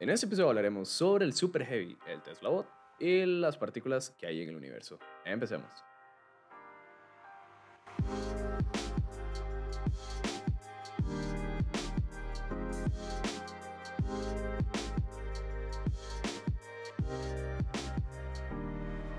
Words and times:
En 0.00 0.10
este 0.10 0.26
episodio 0.26 0.50
hablaremos 0.50 0.88
sobre 0.88 1.24
el 1.24 1.32
Super 1.32 1.66
Heavy, 1.66 1.98
el 2.06 2.22
Tesla 2.22 2.50
Bot 2.50 2.68
y 3.00 3.26
las 3.26 3.56
partículas 3.56 4.10
que 4.10 4.28
hay 4.28 4.42
en 4.42 4.50
el 4.50 4.54
universo. 4.54 4.96
Empecemos. 5.24 5.68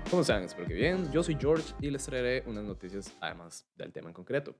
¿Cómo 0.08 0.22
están? 0.22 0.44
Espero 0.44 0.66
que 0.66 0.72
bien. 0.72 1.12
Yo 1.12 1.22
soy 1.22 1.36
George 1.38 1.74
y 1.82 1.90
les 1.90 2.06
traeré 2.06 2.42
unas 2.46 2.64
noticias 2.64 3.14
además 3.20 3.68
del 3.74 3.92
tema 3.92 4.08
en 4.08 4.14
concreto. 4.14 4.56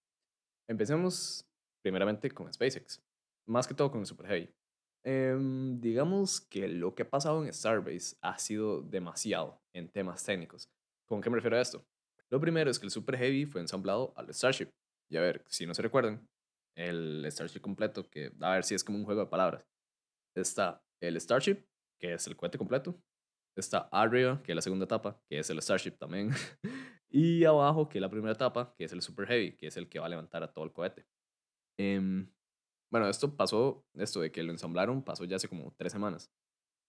Empecemos 0.68 1.48
primeramente 1.80 2.30
con 2.30 2.52
SpaceX, 2.52 3.00
más 3.46 3.66
que 3.66 3.72
todo 3.72 3.90
con 3.90 4.00
el 4.00 4.06
Super 4.06 4.26
Heavy. 4.26 4.59
Em, 5.04 5.80
digamos 5.80 6.40
que 6.40 6.68
lo 6.68 6.94
que 6.94 7.02
ha 7.02 7.10
pasado 7.10 7.42
en 7.42 7.52
Starbase 7.52 8.16
ha 8.20 8.38
sido 8.38 8.82
demasiado 8.82 9.60
en 9.74 9.88
temas 9.88 10.24
técnicos. 10.24 10.68
¿Con 11.06 11.20
qué 11.22 11.30
me 11.30 11.36
refiero 11.36 11.56
a 11.56 11.60
esto? 11.60 11.84
Lo 12.30 12.40
primero 12.40 12.70
es 12.70 12.78
que 12.78 12.86
el 12.86 12.92
Super 12.92 13.16
Heavy 13.16 13.46
fue 13.46 13.60
ensamblado 13.60 14.12
al 14.16 14.32
Starship. 14.32 14.68
Y 15.10 15.16
a 15.16 15.20
ver, 15.20 15.44
si 15.48 15.66
no 15.66 15.74
se 15.74 15.82
recuerdan, 15.82 16.28
el 16.76 17.24
Starship 17.28 17.60
completo, 17.60 18.08
que 18.08 18.32
a 18.40 18.52
ver 18.52 18.64
si 18.64 18.74
es 18.74 18.84
como 18.84 18.98
un 18.98 19.04
juego 19.04 19.22
de 19.22 19.26
palabras. 19.26 19.66
Está 20.36 20.82
el 21.02 21.20
Starship, 21.20 21.64
que 21.98 22.14
es 22.14 22.26
el 22.26 22.36
cohete 22.36 22.58
completo. 22.58 22.94
Está 23.56 23.88
Aria, 23.90 24.40
que 24.44 24.52
es 24.52 24.56
la 24.56 24.62
segunda 24.62 24.84
etapa, 24.84 25.20
que 25.28 25.40
es 25.40 25.50
el 25.50 25.60
Starship 25.60 25.92
también. 25.92 26.30
y 27.10 27.44
abajo, 27.44 27.88
que 27.88 27.98
es 27.98 28.02
la 28.02 28.10
primera 28.10 28.34
etapa, 28.34 28.72
que 28.76 28.84
es 28.84 28.92
el 28.92 29.02
Super 29.02 29.26
Heavy, 29.26 29.56
que 29.56 29.66
es 29.66 29.76
el 29.76 29.88
que 29.88 29.98
va 29.98 30.06
a 30.06 30.10
levantar 30.10 30.42
a 30.44 30.52
todo 30.52 30.64
el 30.64 30.72
cohete. 30.72 31.04
Eh, 31.78 32.26
bueno, 32.90 33.08
esto 33.08 33.36
pasó, 33.36 33.84
esto 33.94 34.20
de 34.20 34.32
que 34.32 34.42
lo 34.42 34.50
ensamblaron 34.52 35.02
pasó 35.02 35.24
ya 35.24 35.36
hace 35.36 35.48
como 35.48 35.72
tres 35.76 35.92
semanas. 35.92 36.30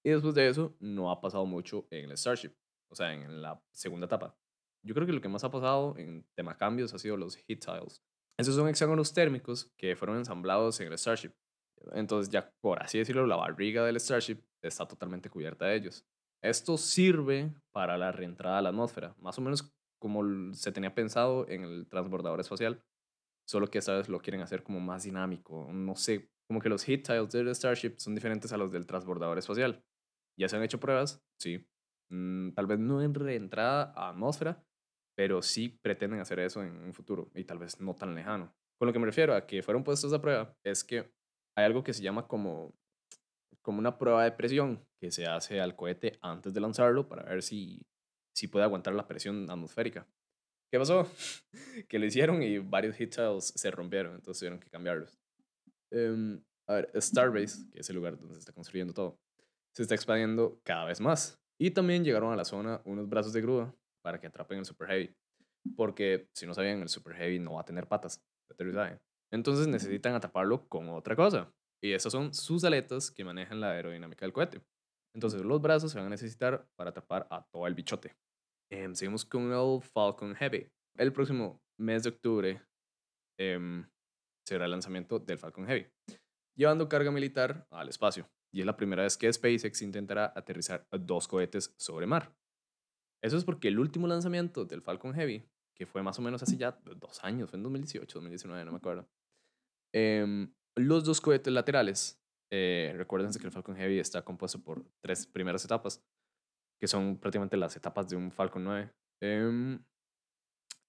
Y 0.04 0.10
después 0.10 0.34
de 0.34 0.48
eso 0.48 0.76
no 0.80 1.12
ha 1.12 1.22
pasado 1.22 1.46
mucho 1.46 1.88
en 1.92 2.10
el 2.10 2.18
Starship, 2.18 2.54
o 2.90 2.96
sea, 2.96 3.14
en 3.14 3.42
la 3.42 3.62
segunda 3.72 4.08
etapa. 4.08 4.36
Yo 4.84 4.96
creo 4.96 5.06
que 5.06 5.14
lo 5.14 5.22
que 5.22 5.30
más 5.30 5.44
ha 5.44 5.52
pasado 5.52 5.96
en 5.98 6.26
tema 6.36 6.58
cambios 6.58 6.94
ha 6.94 7.00
sido 7.00 7.18
los 7.18 7.36
heat 7.36 7.60
tiles. 7.60 8.04
Esos 8.40 8.56
son 8.56 8.68
hexágonos 8.68 9.14
térmicos 9.14 9.72
que 9.78 9.96
fueron 9.96 10.18
ensamblados 10.18 10.80
en 10.80 10.88
el 10.88 10.98
Starship. 10.98 11.34
Entonces 11.94 12.32
ya, 12.32 12.52
por 12.62 12.82
así 12.82 12.98
decirlo, 12.98 13.28
la 13.28 13.36
barriga 13.36 13.86
del 13.86 14.00
Starship 14.00 14.44
está 14.64 14.88
totalmente 14.88 15.30
cubierta 15.30 15.66
de 15.66 15.76
ellos. 15.76 16.06
Esto 16.44 16.78
sirve 16.78 17.54
para 17.72 17.98
la 17.98 18.12
reentrada 18.12 18.58
a 18.58 18.62
la 18.64 18.70
atmósfera, 18.70 19.16
más 19.20 19.38
o 19.38 19.42
menos 19.42 19.72
como 20.00 20.54
se 20.54 20.72
tenía 20.72 20.96
pensado 20.96 21.48
en 21.48 21.64
el 21.64 21.88
transbordador 21.88 22.40
espacial, 22.40 22.84
solo 23.46 23.68
que 23.68 23.80
esta 23.80 23.96
vez 23.96 24.10
lo 24.10 24.20
quieren 24.20 24.42
hacer 24.42 24.64
como 24.64 24.80
más 24.80 25.04
dinámico. 25.04 25.68
No 25.72 25.96
sé, 25.96 26.30
como 26.48 26.60
que 26.60 26.70
los 26.70 26.84
hit 26.84 27.06
tiles 27.06 27.32
del 27.32 27.56
Starship 27.56 27.96
son 27.98 28.16
diferentes 28.16 28.52
a 28.54 28.58
los 28.58 28.72
del 28.72 28.86
transbordador 28.86 29.38
espacial. 29.38 29.84
¿Ya 30.38 30.50
se 30.50 30.56
han 30.56 30.64
hecho 30.64 30.80
pruebas? 30.80 31.22
Sí. 31.40 31.66
Mm, 32.10 32.52
tal 32.52 32.68
vez 32.68 32.80
no 32.80 33.02
en 33.02 33.14
reentrada 33.14 33.94
a 33.96 34.10
atmósfera, 34.10 34.64
pero 35.16 35.42
sí 35.42 35.70
pretenden 35.70 36.20
hacer 36.20 36.40
eso 36.40 36.64
en 36.64 36.76
un 36.78 36.94
futuro 36.94 37.32
y 37.36 37.44
tal 37.46 37.58
vez 37.58 37.80
no 37.80 37.96
tan 37.96 38.16
lejano. 38.16 38.54
Con 38.78 38.88
lo 38.88 38.94
que 38.94 39.00
me 39.00 39.06
refiero 39.06 39.36
a 39.36 39.46
que 39.46 39.62
fueron 39.62 39.84
puestos 39.84 40.12
a 40.14 40.22
prueba 40.22 40.56
es 40.64 40.84
que 40.84 41.14
hay 41.56 41.66
algo 41.66 41.84
que 41.84 41.94
se 41.94 42.02
llama 42.02 42.28
como, 42.28 42.74
como 43.62 43.80
una 43.80 43.98
prueba 43.98 44.24
de 44.24 44.32
presión 44.32 44.86
que 45.00 45.12
se 45.12 45.26
hace 45.28 45.62
al 45.62 45.76
cohete 45.76 46.18
antes 46.22 46.54
de 46.54 46.60
lanzarlo 46.60 47.08
para 47.08 47.24
ver 47.24 47.44
si, 47.44 47.86
si 48.36 48.48
puede 48.48 48.66
aguantar 48.66 48.94
la 48.96 49.08
presión 49.08 49.50
atmosférica. 49.50 50.08
¿Qué 50.72 50.80
pasó? 50.80 51.06
que 51.90 52.00
lo 52.00 52.06
hicieron 52.06 52.42
y 52.42 52.58
varios 52.60 52.96
hit 52.96 53.14
se 53.40 53.72
rompieron, 53.72 54.16
entonces 54.16 54.40
tuvieron 54.40 54.60
que 54.60 54.70
cambiarlos. 54.70 55.20
Em, 55.92 56.42
a 56.68 56.76
ver, 56.76 56.92
Starbase, 56.96 57.70
que 57.72 57.82
es 57.82 57.90
el 57.90 57.98
lugar 57.98 58.18
donde 58.18 58.36
se 58.36 58.40
está 58.40 58.54
construyendo 58.54 58.94
todo, 58.94 59.20
se 59.76 59.84
está 59.84 59.96
expandiendo 59.96 60.62
cada 60.64 60.86
vez 60.86 61.02
más. 61.02 61.38
Y 61.60 61.72
también 61.72 62.06
llegaron 62.06 62.32
a 62.32 62.38
la 62.38 62.46
zona 62.46 62.82
unos 62.86 63.10
brazos 63.10 63.34
de 63.34 63.42
grúa 63.42 63.76
para 64.02 64.20
que 64.20 64.28
atrapen 64.28 64.60
el 64.60 64.66
Super 64.66 64.88
Heavy. 64.88 65.14
Porque 65.76 66.30
si 66.34 66.48
no 66.48 66.54
sabían, 66.54 66.82
el 66.82 66.90
Super 66.90 67.16
Heavy 67.16 67.40
no 67.40 67.54
va 67.54 67.62
a 67.62 67.66
tener 67.66 67.88
patas 67.88 68.22
de 68.48 68.54
aterrizaje. 68.54 68.98
Entonces 69.30 69.68
necesitan 69.68 70.16
atraparlo 70.16 70.68
con 70.70 70.90
otra 70.90 71.16
cosa. 71.16 71.54
Y 71.84 71.92
esas 71.92 72.12
son 72.14 72.34
sus 72.34 72.64
aletas 72.64 73.12
que 73.12 73.26
manejan 73.26 73.60
la 73.60 73.72
aerodinámica 73.72 74.26
del 74.26 74.34
cohete. 74.34 74.62
Entonces 75.14 75.42
los 75.42 75.62
brazos 75.62 75.92
se 75.92 75.98
van 75.98 76.08
a 76.08 76.12
necesitar 76.12 76.66
para 76.76 76.92
atrapar 76.92 77.28
a 77.30 77.46
todo 77.52 77.68
el 77.68 77.76
bichote. 77.76 78.16
Em, 78.72 78.96
seguimos 78.96 79.26
con 79.26 79.52
el 79.52 79.82
Falcon 79.82 80.34
Heavy. 80.34 80.72
El 80.98 81.12
próximo 81.12 81.62
mes 81.78 82.04
de 82.04 82.10
octubre 82.10 82.62
em, 83.38 83.86
será 84.48 84.64
el 84.64 84.72
lanzamiento 84.72 85.20
del 85.20 85.38
Falcon 85.38 85.66
Heavy, 85.66 85.88
llevando 86.56 86.88
carga 86.88 87.12
militar 87.12 87.68
al 87.70 87.90
espacio. 87.90 88.30
Y 88.54 88.62
es 88.62 88.66
la 88.66 88.78
primera 88.78 89.04
vez 89.04 89.18
que 89.18 89.32
SpaceX 89.32 89.82
intentará 89.82 90.32
aterrizar 90.36 90.88
dos 90.90 91.28
cohetes 91.28 91.74
sobre 91.78 92.06
mar. 92.06 92.34
Eso 93.22 93.38
es 93.38 93.44
porque 93.44 93.68
el 93.68 93.78
último 93.78 94.08
lanzamiento 94.08 94.64
del 94.64 94.82
Falcon 94.82 95.14
Heavy, 95.14 95.46
que 95.76 95.86
fue 95.86 96.02
más 96.02 96.18
o 96.20 96.22
menos 96.22 96.42
hace 96.42 96.56
ya 96.56 96.72
dos 96.98 97.22
años, 97.26 97.50
fue 97.50 97.58
en 97.58 97.64
2018, 97.64 98.20
2019, 98.20 98.66
no 98.66 98.72
me 98.72 98.78
acuerdo. 98.78 99.06
Em, 99.94 100.54
los 100.78 101.04
dos 101.04 101.20
cohetes 101.20 101.52
laterales, 101.52 102.22
eh, 102.50 102.94
recuérdense 102.96 103.38
que 103.38 103.48
el 103.48 103.52
Falcon 103.52 103.76
Heavy 103.76 104.00
está 104.00 104.24
compuesto 104.24 104.64
por 104.64 104.86
tres 105.02 105.28
primeras 105.28 105.66
etapas 105.66 106.02
que 106.82 106.88
son 106.88 107.20
prácticamente 107.20 107.58
las 107.58 107.76
etapas 107.76 108.10
de 108.10 108.16
un 108.16 108.32
Falcon 108.32 108.64
9, 108.64 108.92
em, 109.22 109.86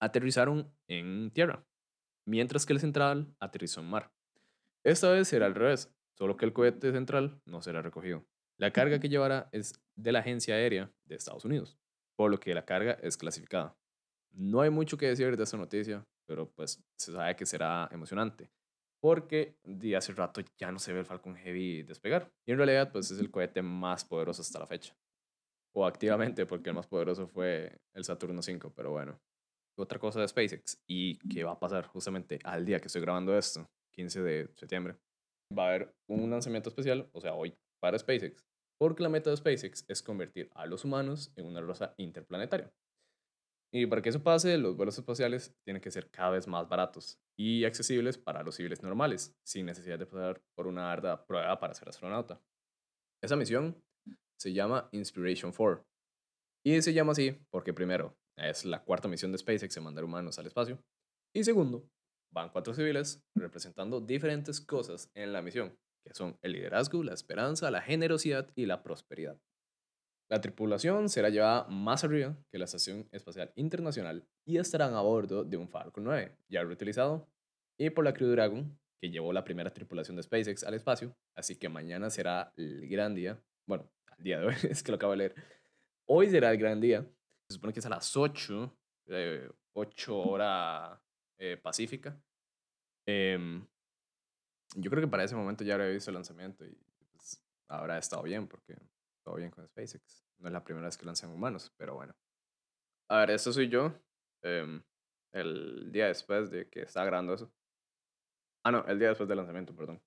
aterrizaron 0.01 0.75
en 0.89 1.31
tierra, 1.33 1.67
mientras 2.25 2.65
que 2.65 2.73
el 2.73 2.81
central 2.81 3.37
aterrizó 3.39 3.83
en 3.83 3.91
mar. 3.91 4.11
Esta 4.85 5.11
vez 5.11 5.29
será 5.29 5.45
al 5.45 5.55
revés, 5.55 5.95
solo 6.17 6.39
que 6.39 6.47
el 6.47 6.55
cohete 6.55 6.93
central 6.93 7.43
no 7.45 7.61
será 7.61 7.83
recogido. 7.83 8.25
La 8.57 8.73
carga 8.73 9.01
que 9.01 9.11
llevará 9.11 9.51
es 9.53 9.83
de 9.95 10.13
la 10.13 10.21
Agencia 10.21 10.55
Aérea 10.55 10.91
de 11.05 11.15
Estados 11.15 11.45
Unidos, 11.45 11.77
por 12.17 12.31
lo 12.31 12.41
que 12.41 12.55
la 12.55 12.65
carga 12.65 12.93
es 13.03 13.19
clasificada. 13.19 13.77
No 14.31 14.63
hay 14.63 14.71
mucho 14.71 14.97
que 14.97 15.09
decir 15.09 15.37
de 15.37 15.45
esta 15.45 15.59
noticia, 15.59 16.07
pero 16.25 16.51
pues 16.51 16.83
se 16.97 17.13
sabe 17.13 17.37
que 17.37 17.45
será 17.45 17.87
emocionante, 17.93 18.51
porque 18.99 19.59
de 19.63 19.95
hace 19.95 20.15
rato 20.15 20.41
ya 20.57 20.73
no 20.73 20.79
se 20.79 20.95
ve 20.95 21.01
el 21.01 21.07
Falcon 21.07 21.37
Heavy 21.37 21.83
despegar. 21.83 22.33
Y 22.47 22.53
en 22.53 22.57
realidad 22.57 22.91
pues 22.91 23.11
es 23.11 23.19
el 23.19 23.31
cohete 23.31 23.61
más 23.61 24.07
poderoso 24.07 24.41
hasta 24.41 24.59
la 24.59 24.67
fecha 24.67 24.97
o 25.75 25.87
activamente, 25.87 26.47
porque 26.47 26.71
el 26.71 26.77
más 26.77 26.87
poderoso 26.87 27.27
fue 27.27 27.81
el 27.95 28.05
Saturno 28.05 28.41
V, 28.41 28.71
pero 28.75 28.91
bueno. 28.91 29.21
Otra 29.79 29.99
cosa 29.99 30.21
de 30.21 30.29
SpaceX 30.29 30.83
y 30.87 31.19
que 31.29 31.45
va 31.45 31.53
a 31.53 31.59
pasar 31.59 31.87
justamente 31.87 32.39
al 32.45 32.67
día 32.67 32.79
que 32.79 32.89
estoy 32.89 33.01
grabando 33.01 33.37
esto, 33.37 33.71
15 33.93 34.23
de 34.23 34.51
septiembre, 34.55 34.97
va 35.57 35.65
a 35.65 35.69
haber 35.69 35.95
un 36.09 36.31
lanzamiento 36.31 36.69
especial, 36.69 37.09
o 37.13 37.21
sea, 37.21 37.35
hoy, 37.35 37.57
para 37.81 37.99
SpaceX, 37.99 38.45
porque 38.79 39.03
la 39.03 39.09
meta 39.09 39.31
de 39.31 39.37
SpaceX 39.37 39.85
es 39.89 40.03
convertir 40.03 40.51
a 40.55 40.67
los 40.67 40.85
humanos 40.85 41.33
en 41.37 41.47
una 41.47 41.61
raza 41.61 41.95
interplanetaria. 41.97 42.71
Y 43.75 43.87
para 43.87 44.03
que 44.03 44.11
eso 44.11 44.23
pase, 44.23 44.59
los 44.59 44.77
vuelos 44.77 44.99
espaciales 44.99 45.57
tienen 45.65 45.81
que 45.81 45.91
ser 45.91 46.11
cada 46.11 46.31
vez 46.31 46.47
más 46.47 46.69
baratos 46.69 47.19
y 47.39 47.65
accesibles 47.65 48.19
para 48.19 48.43
los 48.43 48.57
civiles 48.57 48.83
normales, 48.83 49.35
sin 49.47 49.65
necesidad 49.65 49.99
de 49.99 50.05
pasar 50.05 50.43
por 50.55 50.67
una 50.67 50.93
arda 50.93 51.25
prueba 51.25 51.59
para 51.59 51.73
ser 51.73 51.89
astronauta. 51.89 52.39
Esa 53.23 53.37
misión 53.37 53.83
se 54.43 54.53
llama 54.53 54.89
Inspiration 54.91 55.53
4. 55.53 55.87
Y 56.67 56.83
se 56.83 56.93
llama 56.93 57.13
así 57.13 57.39
porque 57.51 57.73
primero, 57.73 58.19
es 58.37 58.65
la 58.65 58.83
cuarta 58.83 59.07
misión 59.07 59.31
de 59.31 59.39
SpaceX 59.39 59.77
en 59.77 59.85
mandar 59.85 60.03
humanos 60.03 60.37
al 60.37 60.47
espacio. 60.47 60.83
Y 61.33 61.45
segundo, 61.45 61.89
van 62.33 62.51
cuatro 62.51 62.75
civiles 62.75 63.25
representando 63.37 64.01
diferentes 64.01 64.61
cosas 64.61 65.13
en 65.15 65.33
la 65.33 65.43
misión, 65.43 65.79
que 66.05 66.13
son 66.13 66.37
el 66.43 66.55
liderazgo, 66.55 67.05
la 67.05 67.15
esperanza, 67.15 67.71
la 67.71 67.83
generosidad 67.83 68.51
y 68.57 68.67
la 68.67 68.83
prosperidad. 68.83 69.41
La 70.29 70.41
tripulación 70.41 71.09
será 71.09 71.29
llevada 71.29 71.69
más 71.69 72.03
arriba 72.03 72.37
que 72.51 72.59
la 72.59 72.65
Estación 72.65 73.09
Espacial 73.13 73.53
Internacional 73.55 74.27
y 74.45 74.57
estarán 74.57 74.95
a 74.95 75.03
bordo 75.03 75.45
de 75.45 75.57
un 75.57 75.69
Falcon 75.69 76.03
9, 76.03 76.37
ya 76.49 76.65
reutilizado, 76.65 77.29
y 77.79 77.91
por 77.91 78.05
la 78.05 78.13
Crew 78.13 78.31
Dragon, 78.31 78.77
que 79.01 79.11
llevó 79.11 79.33
la 79.33 79.45
primera 79.45 79.73
tripulación 79.73 80.17
de 80.17 80.25
SpaceX 80.25 80.65
al 80.65 80.75
espacio, 80.75 81.15
así 81.37 81.57
que 81.57 81.69
mañana 81.69 82.11
será 82.11 82.53
el 82.57 82.89
gran 82.89 83.15
día, 83.15 83.41
bueno, 83.73 83.91
día 84.19 84.39
de 84.39 84.47
hoy, 84.47 84.55
es 84.71 84.83
que 84.83 84.93
lo 84.93 84.97
acabo 84.97 85.13
de 85.13 85.19
leer. 85.19 85.35
Hoy 86.07 86.29
será 86.29 86.51
el 86.51 86.59
gran 86.59 86.81
día. 86.81 87.03
Se 87.49 87.55
supone 87.55 87.73
que 87.73 87.81
es 87.81 87.87
a 87.87 87.89
las 87.89 88.15
8, 88.15 88.79
8 89.73 90.19
hora 90.19 91.03
eh, 91.39 91.57
pacífica. 91.57 92.21
Em, 93.07 93.67
yo 94.77 94.91
creo 94.91 95.03
que 95.03 95.09
para 95.09 95.25
ese 95.25 95.35
momento 95.35 95.65
ya 95.65 95.75
habría 95.75 95.89
visto 95.89 96.11
el 96.11 96.15
lanzamiento 96.15 96.67
y 96.67 96.79
pues, 97.13 97.43
habrá 97.69 97.99
estado 97.99 98.23
bien 98.23 98.47
porque 98.47 98.77
todo 99.25 99.37
bien 99.37 99.51
con 99.51 99.67
SpaceX. 99.67 100.27
No 100.39 100.49
es 100.49 100.53
la 100.53 100.65
primera 100.65 100.87
vez 100.87 100.99
que 100.99 101.07
lanzan 101.07 101.31
humanos, 101.31 101.73
pero 101.79 101.95
bueno. 101.95 102.15
A 103.09 103.21
ver, 103.21 103.31
esto 103.31 103.53
soy 103.53 103.69
yo. 103.69 103.95
Em, 104.43 104.83
el 105.33 105.91
día 105.91 106.09
después 106.09 106.51
de 106.51 106.69
que 106.69 106.83
estaba 106.83 107.07
grabando 107.07 107.33
eso. 107.33 107.51
Ah, 108.65 108.71
no, 108.71 108.85
el 108.87 108.99
día 108.99 109.09
después 109.09 109.29
del 109.29 109.39
lanzamiento, 109.39 109.75
perdón. 109.75 110.03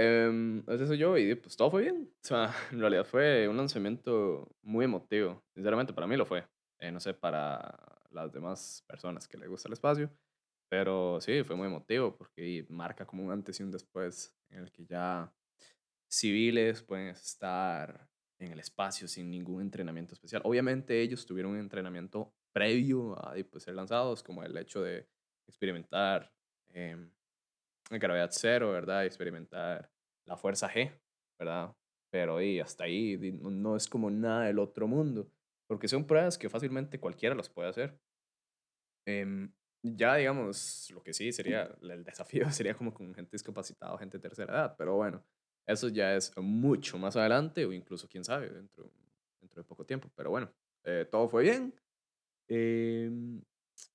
Eh, 0.00 0.62
eso 0.68 0.94
yo 0.94 1.18
y 1.18 1.34
pues 1.34 1.56
todo 1.56 1.72
fue 1.72 1.82
bien. 1.82 2.08
O 2.22 2.26
sea, 2.26 2.54
en 2.72 2.80
realidad 2.80 3.04
fue 3.04 3.48
un 3.48 3.56
lanzamiento 3.56 4.48
muy 4.62 4.84
emotivo. 4.84 5.42
Sinceramente, 5.54 5.92
para 5.92 6.06
mí 6.06 6.16
lo 6.16 6.24
fue. 6.24 6.46
Eh, 6.78 6.92
no 6.92 7.00
sé, 7.00 7.14
para 7.14 8.00
las 8.10 8.32
demás 8.32 8.84
personas 8.86 9.26
que 9.26 9.36
les 9.36 9.48
gusta 9.48 9.68
el 9.68 9.72
espacio. 9.72 10.10
Pero 10.70 11.20
sí, 11.20 11.42
fue 11.42 11.56
muy 11.56 11.66
emotivo 11.66 12.16
porque 12.16 12.64
marca 12.68 13.06
como 13.06 13.24
un 13.24 13.32
antes 13.32 13.58
y 13.58 13.64
un 13.64 13.72
después 13.72 14.36
en 14.50 14.60
el 14.60 14.70
que 14.70 14.84
ya 14.86 15.32
civiles, 16.08 16.82
pueden 16.82 17.08
estar 17.08 18.08
en 18.38 18.52
el 18.52 18.60
espacio 18.60 19.08
sin 19.08 19.30
ningún 19.30 19.62
entrenamiento 19.62 20.14
especial. 20.14 20.42
Obviamente 20.44 21.00
ellos 21.00 21.26
tuvieron 21.26 21.52
un 21.52 21.58
entrenamiento 21.58 22.32
previo 22.52 23.18
a 23.18 23.34
pues, 23.50 23.64
ser 23.64 23.74
lanzados, 23.74 24.22
como 24.22 24.44
el 24.44 24.56
hecho 24.56 24.82
de 24.82 25.08
experimentar 25.46 26.32
eh, 26.68 26.96
gravedad 27.90 28.30
cero, 28.32 28.72
¿verdad? 28.72 29.04
Experimentar 29.04 29.90
la 30.26 30.36
fuerza 30.36 30.68
G, 30.68 30.92
¿verdad? 31.38 31.74
Pero 32.10 32.40
y 32.42 32.60
hasta 32.60 32.84
ahí 32.84 33.18
no, 33.40 33.76
es 33.76 33.88
como 33.88 34.10
nada 34.10 34.44
del 34.44 34.58
otro 34.58 34.86
mundo, 34.86 35.30
porque 35.68 35.88
son 35.88 36.06
pruebas 36.06 36.38
que 36.38 36.48
fácilmente 36.48 37.00
cualquiera 37.00 37.34
las 37.34 37.48
puede 37.48 37.68
hacer. 37.68 37.98
Em, 39.06 39.52
ya, 39.82 40.16
digamos, 40.16 40.90
lo 40.90 41.02
que 41.02 41.12
sí 41.12 41.32
sería, 41.32 41.70
el 41.80 42.04
desafío 42.04 42.42
sería 42.52 42.74
como 42.74 42.92
con 42.92 43.14
gente 43.14 43.32
discapacitada 43.32 43.94
o 43.94 43.98
gente 43.98 44.18
de 44.18 44.22
tercera 44.22 44.52
edad, 44.52 44.76
pero 44.76 44.96
bueno, 44.96 45.24
eso 45.66 45.88
ya 45.88 46.14
es 46.14 46.32
mucho 46.36 46.98
más 46.98 47.16
adelante 47.16 47.64
o 47.66 47.72
incluso, 47.72 48.08
quién 48.08 48.24
sabe, 48.24 48.48
dentro, 48.48 48.90
dentro 49.40 49.62
de 49.62 49.68
poco 49.68 49.84
tiempo. 49.84 50.10
Pero 50.16 50.30
bueno, 50.30 50.50
eh, 50.84 51.06
todo 51.10 51.28
fue 51.28 51.42
bien. 51.42 51.74
Em, 52.48 53.42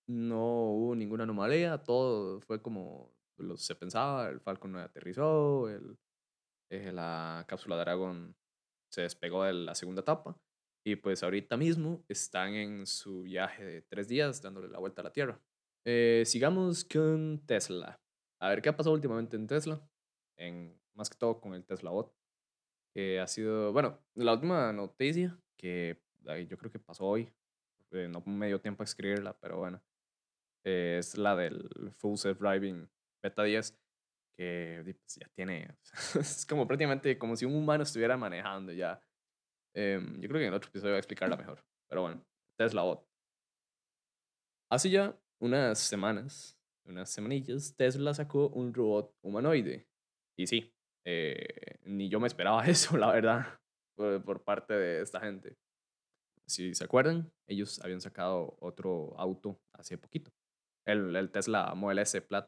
no 0.08 0.72
hubo 0.72 0.96
ninguna 0.96 1.24
anomalía, 1.24 1.80
todo 1.80 2.40
fue 2.42 2.62
como 2.62 3.12
se 3.58 3.76
pensaba, 3.76 4.30
el 4.30 4.40
Falcon 4.40 4.72
no 4.72 4.80
aterrizó, 4.80 5.70
el, 5.70 5.98
eh, 6.74 6.92
la 6.92 7.46
cápsula 7.48 7.78
Dragon 7.78 8.36
se 8.90 9.02
despegó 9.02 9.44
de 9.44 9.54
la 9.54 9.76
segunda 9.76 10.02
etapa 10.02 10.36
y 10.84 10.96
pues 10.96 11.24
ahorita 11.24 11.56
mismo 11.56 12.04
están 12.08 12.56
en 12.56 12.88
su 12.88 13.22
viaje 13.22 13.64
de 13.64 13.82
tres 13.84 14.08
días 14.08 14.42
dándole 14.42 14.68
la 14.68 14.80
vuelta 14.80 15.02
a 15.02 15.04
la 15.04 15.14
Tierra. 15.14 15.40
Eh, 15.86 16.24
sigamos 16.26 16.84
con 16.84 17.44
Tesla. 17.46 18.02
A 18.40 18.50
ver, 18.50 18.62
¿qué 18.62 18.70
ha 18.70 18.76
pasado 18.76 18.96
últimamente 18.96 19.38
en 19.38 19.48
Tesla? 19.48 19.88
En, 20.36 20.80
más 20.96 21.10
que 21.10 21.18
todo 21.18 21.40
con 21.40 21.54
el 21.54 21.64
Tesla 21.64 21.92
Bot. 21.92 22.12
Que 22.94 23.20
ha 23.20 23.28
sido, 23.28 23.72
bueno, 23.72 24.00
la 24.16 24.34
última 24.34 24.74
noticia 24.74 25.40
que 25.58 26.02
yo 26.48 26.58
creo 26.58 26.72
que 26.72 26.80
pasó 26.80 27.06
hoy. 27.06 27.32
Eh, 27.92 28.08
no 28.08 28.22
me 28.26 28.48
dio 28.48 28.60
tiempo 28.60 28.84
a 28.84 28.86
escribirla, 28.86 29.38
pero 29.40 29.58
bueno. 29.58 29.82
es 30.64 31.18
la 31.18 31.36
del 31.36 31.94
Full 31.98 32.18
Self 32.18 32.40
Driving 32.40 32.90
Beta 33.24 33.44
10. 33.44 33.80
Que 34.36 34.82
pues, 34.84 35.16
ya 35.16 35.28
tiene. 35.36 35.76
es 36.20 36.46
como 36.46 36.68
prácticamente 36.68 37.18
como 37.18 37.36
si 37.36 37.46
un 37.46 37.56
humano 37.56 37.84
estuviera 37.84 38.18
manejando 38.18 38.72
ya. 38.72 39.02
Em, 39.76 40.20
yo 40.22 40.28
creo 40.28 40.40
que 40.40 40.46
en 40.46 40.50
el 40.50 40.54
otro 40.54 40.70
episodio 40.70 40.92
voy 40.92 40.98
a 40.98 41.00
explicarla 41.00 41.38
mejor. 41.38 41.64
Pero 41.90 42.02
bueno, 42.02 42.26
Tesla 42.58 42.84
Bot. 42.84 43.08
Hace 44.72 44.90
ya 44.90 45.18
unas 45.40 45.80
semanas, 45.80 46.58
unas 46.86 47.10
semanillas, 47.10 47.76
Tesla 47.76 48.14
sacó 48.14 48.50
un 48.50 48.74
robot 48.74 49.16
humanoide. 49.22 49.88
Y 50.38 50.48
sí, 50.48 50.74
eh, 51.06 51.80
ni 51.84 52.10
yo 52.10 52.20
me 52.20 52.28
esperaba 52.28 52.66
eso, 52.68 52.98
la 52.98 53.12
verdad, 53.12 53.60
por, 53.96 54.44
parte 54.44 54.74
de 54.74 55.02
esta 55.02 55.20
gente. 55.20 55.58
Si 56.48 56.74
se 56.74 56.84
acuerdan, 56.84 57.32
ellos 57.48 57.80
habían 57.84 58.02
sacado 58.02 58.58
otro 58.60 59.14
auto 59.18 59.62
hace 59.74 59.98
poquito, 59.98 60.32
el, 60.86 61.16
el 61.16 61.32
Tesla 61.32 61.74
Model 61.76 62.00
S 62.00 62.20
Plaid. 62.22 62.46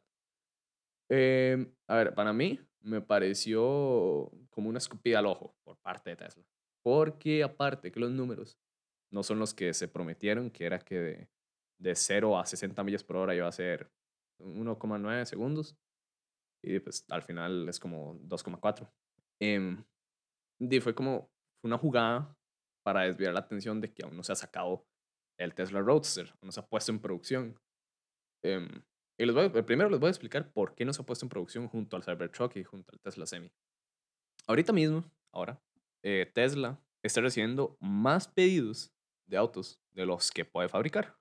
Em, 1.10 1.72
a 1.88 1.96
ver, 1.96 2.14
para 2.14 2.34
mí 2.34 2.60
me 2.82 3.02
pareció 3.02 4.32
como 4.50 4.70
una 4.70 4.78
escupida 4.78 5.20
al 5.20 5.26
ojo 5.28 5.56
por 5.64 5.78
parte 5.78 6.12
de 6.12 6.16
Tesla. 6.16 6.44
Porque 6.84 7.44
aparte 7.44 7.92
que 7.92 8.00
los 8.00 8.12
números 8.12 8.60
no 9.12 9.24
son 9.24 9.40
los 9.40 9.54
que 9.54 9.74
se 9.74 9.88
prometieron, 9.88 10.52
que 10.52 10.66
era 10.66 10.80
que 10.80 11.30
de 11.80 11.96
0 11.96 12.38
a 12.38 12.46
60 12.46 12.84
millas 12.84 13.04
por 13.04 13.18
hora 13.18 13.36
iba 13.36 13.48
a 13.48 13.52
ser 13.52 13.92
1,9 14.40 15.26
segundos. 15.26 15.78
Y 16.64 16.80
pues 16.80 17.06
al 17.10 17.22
final 17.22 17.70
es 17.70 17.80
como 17.80 18.16
2,4. 18.20 18.92
Eh, 19.40 19.78
y 20.60 20.80
fue 20.80 20.96
como 20.96 21.30
una 21.64 21.78
jugada 21.78 22.36
para 22.84 23.02
desviar 23.02 23.34
la 23.34 23.40
atención 23.40 23.82
de 23.82 23.94
que 23.94 24.04
aún 24.04 24.16
no 24.16 24.24
se 24.24 24.32
ha 24.32 24.36
sacado 24.36 24.86
el 25.38 25.54
Tesla 25.54 25.82
Roadster, 25.82 26.34
no 26.42 26.52
se 26.52 26.60
ha 26.60 26.68
puesto 26.68 26.92
en 26.92 27.00
producción. 27.00 27.60
Eh, 28.44 28.68
y 29.18 29.62
primero 29.62 29.90
les 29.90 30.00
voy 30.00 30.08
a 30.08 30.12
explicar 30.12 30.52
por 30.52 30.76
qué 30.76 30.84
no 30.84 30.94
se 30.94 31.02
ha 31.02 31.06
puesto 31.06 31.26
en 31.26 31.30
producción 31.30 31.68
junto 31.68 31.96
al 31.96 32.04
Cybertruck 32.04 32.56
y 32.58 32.64
junto 32.64 32.92
al 32.92 33.00
Tesla 33.00 33.26
Semi. 33.26 33.52
Ahorita 34.48 34.74
mismo, 34.74 35.10
ahora, 35.32 35.62
eh, 36.04 36.30
Tesla 36.34 36.80
está 37.02 37.22
recibiendo 37.22 37.78
más 37.80 38.28
pedidos 38.28 38.94
de 39.26 39.38
autos 39.38 39.80
de 39.92 40.06
los 40.06 40.32
que 40.32 40.46
puede 40.46 40.70
fabricar. 40.70 41.18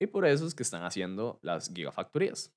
Y 0.00 0.06
por 0.06 0.24
eso 0.24 0.46
es 0.46 0.54
que 0.54 0.62
están 0.62 0.84
haciendo 0.84 1.38
las 1.42 1.72
gigafactorías, 1.72 2.54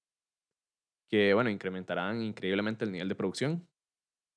que 1.10 1.34
bueno, 1.34 1.50
incrementarán 1.50 2.22
increíblemente 2.22 2.86
el 2.86 2.92
nivel 2.92 3.10
de 3.10 3.16
producción. 3.16 3.68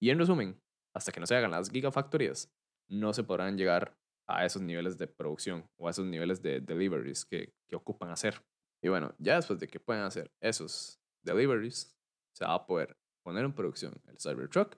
Y 0.01 0.11
en 0.11 0.19
resumen, 0.19 0.61
hasta 0.95 1.13
que 1.13 1.21
no 1.21 1.27
se 1.27 1.37
hagan 1.37 1.51
las 1.51 1.71
gigafactorías, 1.71 2.53
no 2.89 3.13
se 3.13 3.25
podrán 3.25 3.57
llegar 3.57 3.97
a 4.27 4.45
esos 4.45 4.63
niveles 4.63 4.99
de 4.99 5.07
producción 5.07 5.69
o 5.77 5.87
a 5.87 5.91
esos 5.91 6.07
niveles 6.07 6.43
de 6.43 6.61
deliveries 6.61 7.25
que, 7.25 7.55
que 7.69 7.77
ocupan 7.77 8.11
hacer. 8.11 8.43
Y 8.85 8.91
bueno, 8.91 9.15
ya 9.19 9.37
después 9.37 9.59
de 9.59 9.67
que 9.67 9.81
puedan 9.81 10.05
hacer 10.05 10.31
esos 10.43 11.01
deliveries, 11.23 11.99
se 12.35 12.45
va 12.45 12.53
a 12.53 12.67
poder 12.67 12.99
poner 13.23 13.47
en 13.47 13.55
producción 13.55 13.95
el 14.09 14.19
Cybertruck, 14.19 14.77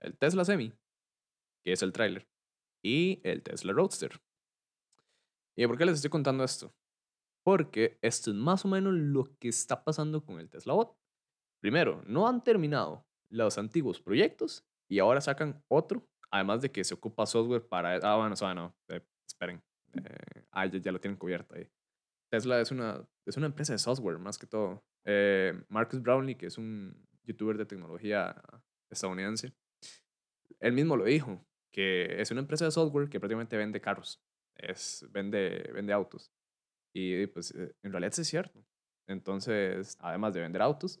el 0.00 0.18
Tesla 0.18 0.44
Semi, 0.44 0.74
que 1.64 1.72
es 1.72 1.82
el 1.82 1.90
trailer, 1.90 2.28
y 2.84 3.18
el 3.24 3.42
Tesla 3.42 3.72
Roadster. 3.72 4.20
¿Y 5.56 5.66
por 5.66 5.78
qué 5.78 5.86
les 5.86 5.94
estoy 5.94 6.10
contando 6.10 6.44
esto? 6.44 6.74
Porque 7.42 7.98
esto 8.02 8.30
es 8.30 8.36
más 8.36 8.66
o 8.66 8.68
menos 8.68 8.92
lo 8.92 9.24
que 9.38 9.48
está 9.48 9.84
pasando 9.84 10.22
con 10.22 10.38
el 10.38 10.50
Tesla 10.50 10.74
Bot. 10.74 10.94
Primero, 11.62 12.02
no 12.06 12.28
han 12.28 12.44
terminado 12.44 13.06
los 13.30 13.56
antiguos 13.56 14.02
proyectos 14.02 14.66
y 14.86 14.98
ahora 14.98 15.22
sacan 15.22 15.64
otro, 15.68 16.06
además 16.30 16.60
de 16.60 16.70
que 16.70 16.84
se 16.84 16.92
ocupa 16.92 17.24
software 17.24 17.66
para... 17.66 17.94
Ah, 18.02 18.16
bueno, 18.16 18.34
o 18.34 18.36
sea, 18.36 18.52
no, 18.52 18.76
eh, 18.88 19.00
esperen. 19.26 19.62
Eh, 19.94 20.44
ah, 20.50 20.66
ya, 20.66 20.92
lo 20.92 21.00
tienen 21.00 21.16
cubierto 21.16 21.54
ahí. 21.54 21.66
Tesla 22.30 22.60
es 22.60 22.70
una, 22.70 23.06
es 23.26 23.36
una 23.36 23.46
empresa 23.46 23.72
de 23.72 23.78
software, 23.78 24.18
más 24.18 24.38
que 24.38 24.46
todo. 24.46 24.84
Eh, 25.04 25.52
Marcus 25.68 26.00
Brownlee, 26.00 26.36
que 26.36 26.46
es 26.46 26.58
un 26.58 27.08
youtuber 27.24 27.58
de 27.58 27.66
tecnología 27.66 28.40
estadounidense, 28.90 29.52
él 30.60 30.72
mismo 30.72 30.96
lo 30.96 31.04
dijo, 31.04 31.44
que 31.72 32.20
es 32.20 32.30
una 32.30 32.40
empresa 32.40 32.64
de 32.64 32.70
software 32.70 33.08
que 33.08 33.20
prácticamente 33.20 33.56
vende 33.56 33.80
carros, 33.80 34.22
es, 34.56 35.06
vende, 35.10 35.70
vende 35.74 35.92
autos. 35.92 36.32
Y 36.94 37.26
pues 37.28 37.52
eh, 37.54 37.74
en 37.82 37.92
realidad 37.92 38.18
es 38.18 38.26
cierto. 38.26 38.64
Entonces, 39.08 39.96
además 40.00 40.34
de 40.34 40.40
vender 40.40 40.62
autos, 40.62 41.00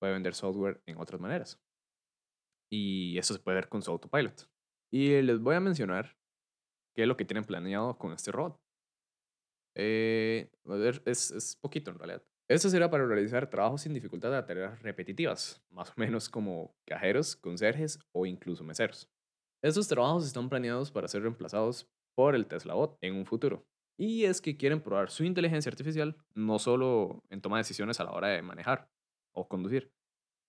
puede 0.00 0.12
vender 0.12 0.34
software 0.34 0.82
en 0.86 0.98
otras 0.98 1.20
maneras. 1.20 1.60
Y 2.70 3.16
eso 3.18 3.34
se 3.34 3.40
puede 3.40 3.56
ver 3.56 3.68
con 3.68 3.82
su 3.82 3.90
autopilot. 3.90 4.48
Y 4.92 5.22
les 5.22 5.38
voy 5.38 5.54
a 5.54 5.60
mencionar 5.60 6.16
qué 6.94 7.02
es 7.02 7.08
lo 7.08 7.16
que 7.16 7.24
tienen 7.24 7.44
planeado 7.44 7.96
con 7.98 8.12
este 8.12 8.32
robot. 8.32 8.60
Eh, 9.74 10.50
es, 11.04 11.58
poquito 11.60 11.90
en 11.90 11.98
realidad. 11.98 12.22
Esto 12.48 12.68
será 12.68 12.90
para 12.90 13.06
realizar 13.06 13.48
trabajos 13.48 13.82
sin 13.82 13.94
dificultad 13.94 14.30
de 14.30 14.42
tareas 14.42 14.82
repetitivas, 14.82 15.64
más 15.70 15.90
o 15.90 15.94
menos 15.96 16.28
como 16.28 16.76
cajeros, 16.84 17.36
conserjes 17.36 17.98
o 18.12 18.26
incluso 18.26 18.62
meseros. 18.64 19.10
Estos 19.62 19.88
trabajos 19.88 20.26
están 20.26 20.48
planeados 20.50 20.90
para 20.90 21.08
ser 21.08 21.22
reemplazados 21.22 21.88
por 22.14 22.34
el 22.34 22.46
Tesla 22.46 22.74
Bot 22.74 22.98
en 23.00 23.14
un 23.16 23.24
futuro. 23.24 23.66
Y 23.96 24.24
es 24.24 24.40
que 24.40 24.56
quieren 24.56 24.82
probar 24.82 25.10
su 25.10 25.24
inteligencia 25.24 25.70
artificial 25.70 26.16
no 26.34 26.58
solo 26.58 27.22
en 27.30 27.40
toma 27.40 27.56
de 27.56 27.60
decisiones 27.60 27.98
a 28.00 28.04
la 28.04 28.12
hora 28.12 28.28
de 28.28 28.42
manejar 28.42 28.90
o 29.32 29.48
conducir, 29.48 29.92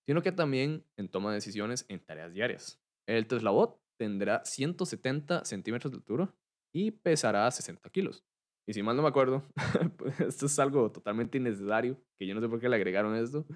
sino 0.06 0.22
que 0.22 0.32
también 0.32 0.84
en 0.96 1.08
toma 1.08 1.30
de 1.30 1.36
decisiones 1.36 1.86
en 1.88 2.04
tareas 2.04 2.32
diarias. 2.34 2.80
El 3.06 3.26
Tesla 3.26 3.50
Bot 3.50 3.80
tendrá 3.96 4.44
170 4.44 5.44
centímetros 5.44 5.92
de 5.92 5.96
altura 5.96 6.34
y 6.72 6.90
pesará 6.90 7.50
60 7.50 7.88
kilos. 7.90 8.24
Y 8.66 8.72
si 8.72 8.82
mal 8.82 8.96
no 8.96 9.02
me 9.02 9.08
acuerdo, 9.08 9.44
pues, 9.96 10.20
esto 10.20 10.46
es 10.46 10.58
algo 10.58 10.90
totalmente 10.90 11.38
innecesario, 11.38 12.00
que 12.18 12.26
yo 12.26 12.34
no 12.34 12.40
sé 12.40 12.48
por 12.48 12.60
qué 12.60 12.68
le 12.68 12.76
agregaron 12.76 13.14
esto, 13.14 13.46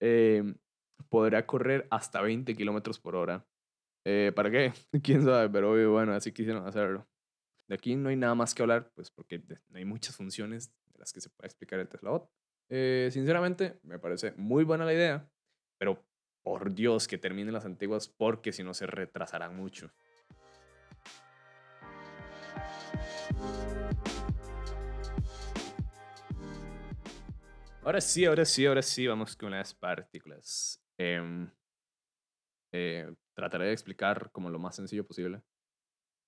eh, 0.00 0.54
correr 1.46 1.86
hasta 1.90 2.20
20 2.20 2.54
kilómetros 2.54 3.00
por 3.00 3.16
hora. 3.16 3.46
Eh, 4.04 4.32
¿Para 4.36 4.50
qué? 4.50 4.72
¿Quién 5.02 5.24
sabe? 5.24 5.48
Pero 5.48 5.92
bueno, 5.92 6.12
así 6.12 6.32
quisieron 6.32 6.66
hacerlo. 6.66 7.06
De 7.68 7.74
aquí 7.74 7.96
no 7.96 8.10
hay 8.10 8.16
nada 8.16 8.34
más 8.34 8.54
que 8.54 8.62
hablar, 8.62 8.92
pues 8.94 9.10
porque 9.10 9.42
no 9.68 9.78
hay 9.78 9.84
muchas 9.84 10.14
funciones 10.14 10.72
de 10.92 10.98
las 10.98 11.12
que 11.12 11.20
se 11.20 11.30
puede 11.30 11.46
explicar 11.46 11.80
el 11.80 11.88
Tesla 11.88 12.10
Bot. 12.10 12.30
Eh, 12.68 13.08
sinceramente, 13.10 13.80
me 13.82 13.98
parece 13.98 14.32
muy 14.36 14.64
buena 14.64 14.84
la 14.84 14.92
idea, 14.92 15.28
pero 15.78 16.04
por 16.42 16.72
Dios 16.74 17.08
que 17.08 17.18
terminen 17.18 17.54
las 17.54 17.64
antiguas 17.64 18.06
porque 18.08 18.52
si 18.52 18.62
no 18.62 18.74
se 18.74 18.86
retrasarán 18.86 19.56
mucho. 19.56 19.90
Ahora 27.86 28.00
sí, 28.00 28.24
ahora 28.24 28.44
sí, 28.44 28.66
ahora 28.66 28.82
sí, 28.82 29.06
vamos 29.06 29.36
con 29.36 29.52
las 29.52 29.72
partículas. 29.72 30.82
Em, 30.98 31.48
eh, 32.74 33.14
trataré 33.32 33.66
de 33.66 33.72
explicar 33.72 34.32
como 34.32 34.50
lo 34.50 34.58
más 34.58 34.74
sencillo 34.74 35.06
posible. 35.06 35.40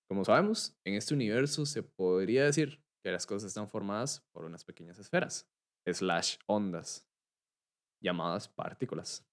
Como 0.08 0.24
sabemos, 0.24 0.78
en 0.84 0.94
este 0.94 1.14
universo 1.14 1.66
se 1.66 1.82
podría 1.82 2.44
decir 2.44 2.80
que 3.02 3.10
las 3.10 3.26
cosas 3.26 3.48
están 3.48 3.68
formadas 3.68 4.24
por 4.30 4.44
unas 4.44 4.64
pequeñas 4.64 5.00
esferas, 5.00 5.50
slash 5.84 6.36
ondas, 6.46 7.08
llamadas 8.00 8.48
partículas. 8.48 9.26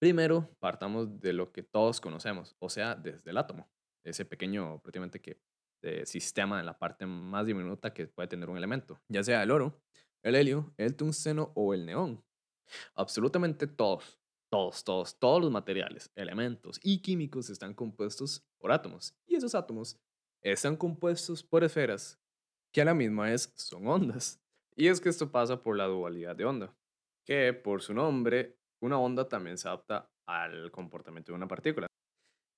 Primero, 0.00 0.54
partamos 0.60 1.18
de 1.18 1.32
lo 1.32 1.50
que 1.50 1.64
todos 1.64 2.00
conocemos, 2.00 2.54
o 2.60 2.68
sea, 2.68 2.94
desde 2.94 3.32
el 3.32 3.38
átomo, 3.38 3.68
ese 4.06 4.24
pequeño, 4.24 4.80
prácticamente 4.80 5.20
que 5.20 5.40
de 5.82 6.06
sistema 6.06 6.60
en 6.60 6.66
la 6.66 6.78
parte 6.78 7.06
más 7.06 7.44
diminuta 7.44 7.92
que 7.92 8.06
puede 8.06 8.28
tener 8.28 8.48
un 8.48 8.56
elemento, 8.56 9.02
ya 9.08 9.24
sea 9.24 9.42
el 9.42 9.50
oro, 9.50 9.82
el 10.22 10.34
helio, 10.34 10.72
el 10.76 10.96
tungsteno 10.96 11.52
o 11.54 11.74
el 11.74 11.86
neón. 11.86 12.24
Absolutamente 12.94 13.66
todos, 13.66 14.20
todos, 14.50 14.84
todos, 14.84 15.18
todos 15.18 15.42
los 15.42 15.50
materiales, 15.50 16.10
elementos 16.14 16.80
y 16.82 17.02
químicos 17.02 17.50
están 17.50 17.74
compuestos 17.74 18.44
por 18.58 18.72
átomos. 18.72 19.14
Y 19.26 19.36
esos 19.36 19.54
átomos 19.54 19.98
están 20.42 20.76
compuestos 20.76 21.42
por 21.42 21.64
esferas 21.64 22.20
que 22.72 22.82
a 22.82 22.84
la 22.84 22.94
misma 22.94 23.24
vez 23.24 23.52
son 23.56 23.86
ondas. 23.86 24.40
Y 24.74 24.88
es 24.88 25.00
que 25.00 25.10
esto 25.10 25.30
pasa 25.30 25.62
por 25.62 25.76
la 25.76 25.86
dualidad 25.86 26.34
de 26.34 26.46
onda, 26.46 26.74
que 27.24 27.52
por 27.52 27.82
su 27.82 27.92
nombre, 27.92 28.58
una 28.80 28.98
onda 28.98 29.28
también 29.28 29.58
se 29.58 29.68
adapta 29.68 30.10
al 30.26 30.70
comportamiento 30.70 31.32
de 31.32 31.36
una 31.36 31.48
partícula. 31.48 31.86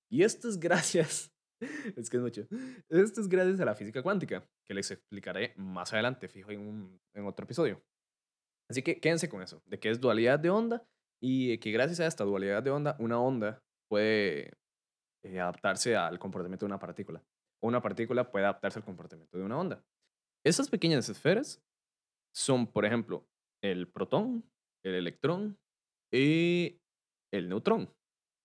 Y 0.09 0.23
esto 0.23 0.49
es 0.49 0.59
gracias, 0.61 1.34
es 1.61 2.11
que 2.11 2.16
es 2.16 2.23
mucho, 2.23 2.46
esto 2.88 3.20
es 3.20 3.28
gracias 3.28 3.61
a 3.61 3.64
la 3.64 3.75
física 3.75 4.02
cuántica, 4.02 4.46
que 4.64 4.75
les 4.75 4.90
explicaré 4.90 5.54
más 5.56 5.92
adelante, 5.92 6.28
fijo, 6.28 6.50
en, 6.50 7.00
en 7.14 7.26
otro 7.26 7.44
episodio. 7.44 7.82
Así 8.68 8.82
que 8.82 9.00
quédense 9.00 9.28
con 9.28 9.42
eso, 9.42 9.62
de 9.66 9.78
que 9.78 9.90
es 9.90 10.00
dualidad 10.00 10.38
de 10.38 10.50
onda 10.50 10.87
y 11.23 11.58
que 11.58 11.70
gracias 11.70 12.00
a 12.00 12.06
esta 12.06 12.25
dualidad 12.25 12.62
de 12.62 12.70
onda, 12.70 12.96
una 12.99 13.20
onda 13.20 13.62
puede 13.88 14.52
eh, 15.25 15.40
adaptarse 15.40 15.96
al 15.96 16.18
comportamiento 16.18 16.66
de 16.66 16.70
una 16.70 16.78
partícula. 16.78 17.25
O 17.62 17.68
una 17.68 17.80
partícula 17.80 18.30
puede 18.30 18.44
adaptarse 18.44 18.78
al 18.78 18.84
comportamiento 18.84 19.38
de 19.38 19.44
una 19.44 19.58
onda. 19.58 19.84
Esas 20.44 20.68
pequeñas 20.68 21.08
esferas 21.08 21.62
son, 22.34 22.66
por 22.66 22.84
ejemplo, 22.84 23.26
el 23.62 23.88
protón, 23.88 24.44
el 24.84 24.94
electrón 24.94 25.58
y 26.12 26.80
el 27.32 27.49
neutrón, 27.49 27.90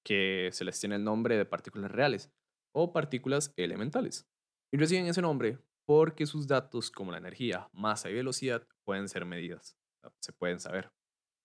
que 0.05 0.49
se 0.53 0.63
les 0.63 0.79
tiene 0.79 0.95
el 0.95 1.03
nombre 1.03 1.37
de 1.37 1.45
partículas 1.45 1.91
reales 1.91 2.31
o 2.73 2.93
partículas 2.93 3.53
elementales. 3.57 4.27
Y 4.71 4.77
reciben 4.77 5.07
ese 5.07 5.21
nombre 5.21 5.59
porque 5.85 6.25
sus 6.25 6.47
datos, 6.47 6.91
como 6.91 7.11
la 7.11 7.17
energía, 7.17 7.67
masa 7.73 8.09
y 8.09 8.13
velocidad, 8.13 8.67
pueden 8.85 9.09
ser 9.09 9.25
medidas, 9.25 9.75
se 10.19 10.33
pueden 10.33 10.59
saber. 10.59 10.91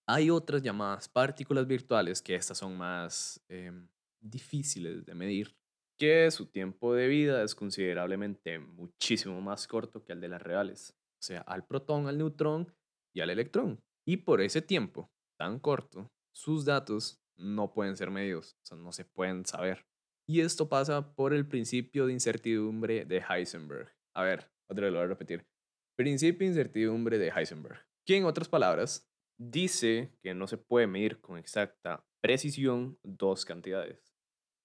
Hay 0.07 0.29
otras 0.29 0.61
llamadas 0.61 1.09
partículas 1.09 1.65
virtuales 1.65 2.21
que 2.21 2.35
estas 2.35 2.59
son 2.59 2.77
más 2.77 3.43
em, 3.49 3.89
difíciles 4.21 5.03
de 5.03 5.15
medir, 5.15 5.55
que 5.97 6.29
su 6.29 6.45
tiempo 6.45 6.93
de 6.93 7.07
vida 7.07 7.41
es 7.43 7.55
considerablemente 7.55 8.59
muchísimo 8.59 9.41
más 9.41 9.67
corto 9.67 10.03
que 10.03 10.13
el 10.13 10.21
de 10.21 10.27
las 10.27 10.41
reales, 10.41 10.95
o 11.19 11.23
sea, 11.23 11.41
al 11.41 11.65
protón, 11.65 12.07
al 12.07 12.19
neutrón 12.19 12.71
y 13.15 13.21
al 13.21 13.31
electrón. 13.31 13.81
Y 14.05 14.17
por 14.17 14.41
ese 14.41 14.61
tiempo 14.61 15.09
tan 15.39 15.59
corto, 15.59 16.11
sus 16.31 16.65
datos 16.65 17.19
no 17.35 17.73
pueden 17.73 17.97
ser 17.97 18.11
medidos, 18.11 18.57
o 18.61 18.65
sea, 18.65 18.77
no 18.77 18.91
se 18.91 19.05
pueden 19.05 19.45
saber. 19.45 19.85
Y 20.27 20.41
esto 20.41 20.67
pasa 20.67 21.13
por 21.15 21.33
el 21.33 21.47
principio 21.47 22.07
de 22.07 22.13
incertidumbre 22.13 23.05
de 23.05 23.23
Heisenberg. 23.29 23.91
A 24.15 24.23
ver, 24.23 24.49
otra 24.67 24.85
vez 24.85 24.93
lo 24.93 24.99
voy 24.99 25.05
a 25.05 25.09
repetir. 25.09 25.45
Principio 25.95 26.39
de 26.39 26.53
incertidumbre 26.53 27.17
de 27.17 27.29
Heisenberg. 27.29 27.79
Que 28.05 28.17
en 28.17 28.25
otras 28.25 28.49
palabras, 28.49 29.07
dice 29.37 30.17
que 30.23 30.33
no 30.33 30.47
se 30.47 30.57
puede 30.57 30.87
medir 30.87 31.21
con 31.21 31.37
exacta 31.37 32.05
precisión 32.21 32.97
dos 33.03 33.45
cantidades. 33.45 34.15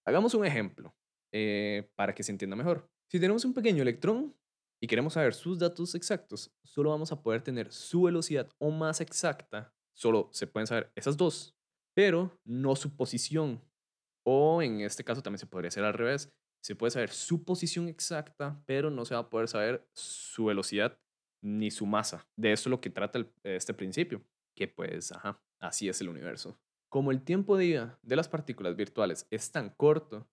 Hagamos 0.07 0.35
un 0.35 0.47
ejemplo 0.47 0.95
eh, 1.33 1.91
para 1.95 2.15
que 2.15 2.23
se 2.23 2.33
entienda 2.33 2.57
mejor. 2.57 2.91
Si 3.11 3.21
tenemos 3.21 3.45
un 3.45 3.53
pequeño 3.53 3.83
electrón 3.83 4.35
y 4.83 4.87
queremos 4.87 5.13
saber 5.13 5.35
sus 5.35 5.59
datos 5.59 5.95
exactos, 5.95 6.55
solo 6.65 6.91
vamos 6.91 7.13
a 7.13 7.23
poder 7.23 7.43
tener 7.43 7.71
su 7.71 8.03
velocidad 8.03 8.49
o 8.59 8.71
masa 8.71 9.03
exacta. 9.03 9.75
Solo 9.95 10.31
se 10.33 10.47
pueden 10.47 10.67
saber 10.67 10.91
esas 10.95 11.17
dos, 11.17 11.55
pero 11.95 12.41
no 12.45 12.77
su 12.77 12.97
posición. 12.97 13.61
O 14.25 14.63
en 14.63 14.81
este 14.81 15.05
caso 15.05 15.23
también 15.23 15.39
se 15.39 15.47
podría 15.47 15.69
hacer 15.69 15.85
al 15.85 15.95
revés. 15.95 16.33
Se 16.63 16.77
puede 16.77 16.91
saber 16.91 17.11
su 17.11 17.45
posición 17.45 17.89
exacta, 17.89 18.63
pero 18.67 18.91
no 18.91 19.05
se 19.05 19.15
va 19.15 19.21
a 19.21 19.31
poder 19.31 19.49
saber 19.49 19.89
su 19.95 20.47
velocidad 20.47 20.99
ni 21.43 21.71
su 21.71 21.87
masa. 21.87 22.27
De 22.37 22.53
eso 22.53 22.69
es 22.69 22.71
lo 22.71 22.81
que 22.81 22.91
trata 22.91 23.27
este 23.45 23.73
principio 23.73 24.23
que 24.55 24.69
pues, 24.69 25.13
ajá, 25.13 25.43
así 25.59 25.89
es 25.89 26.01
el 26.01 26.09
universo. 26.09 26.59
Como 26.91 27.13
el 27.13 27.23
tiempo 27.23 27.57
de 27.57 27.67
vida 27.67 27.99
de 28.03 28.17
las 28.17 28.29
partículas 28.29 28.77
virtuales 28.77 29.27
es 29.31 29.51
tan 29.53 29.71
corto, 29.71 30.29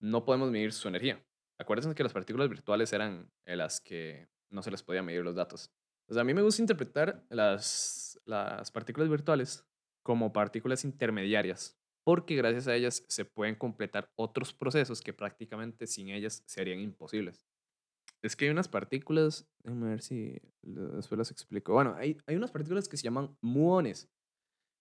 no 0.00 0.24
podemos 0.24 0.50
medir 0.50 0.72
su 0.72 0.88
energía. 0.88 1.24
Acuérdense 1.58 1.94
que 1.94 2.02
las 2.02 2.12
partículas 2.12 2.48
virtuales 2.48 2.92
eran 2.92 3.30
las 3.44 3.80
que 3.80 4.28
no 4.50 4.62
se 4.62 4.70
les 4.70 4.82
podía 4.82 5.02
medir 5.02 5.24
los 5.24 5.34
datos. 5.34 5.72
O 6.08 6.18
a 6.18 6.22
mí 6.22 6.34
me 6.34 6.42
gusta 6.42 6.62
interpretar 6.62 7.24
las, 7.30 8.20
las 8.24 8.70
partículas 8.70 9.08
virtuales 9.08 9.66
como 10.02 10.32
partículas 10.32 10.84
intermediarias, 10.84 11.76
porque 12.06 12.36
gracias 12.36 12.68
a 12.68 12.76
ellas 12.76 13.04
se 13.08 13.24
pueden 13.24 13.56
completar 13.56 14.12
otros 14.14 14.54
procesos 14.54 15.00
que 15.00 15.12
prácticamente 15.12 15.88
sin 15.88 16.10
ellas 16.10 16.44
serían 16.46 16.78
imposibles. 16.78 17.44
Es 18.22 18.36
que 18.36 18.44
hay 18.44 18.52
unas 18.52 18.68
partículas, 18.68 19.50
déjame 19.64 19.88
ver 19.88 20.02
si 20.02 20.40
después 20.62 21.18
las 21.18 21.32
explico. 21.32 21.72
Bueno, 21.72 21.96
hay, 21.96 22.16
hay 22.28 22.36
unas 22.36 22.52
partículas 22.52 22.88
que 22.88 22.96
se 22.96 23.02
llaman 23.02 23.36
muones. 23.42 24.08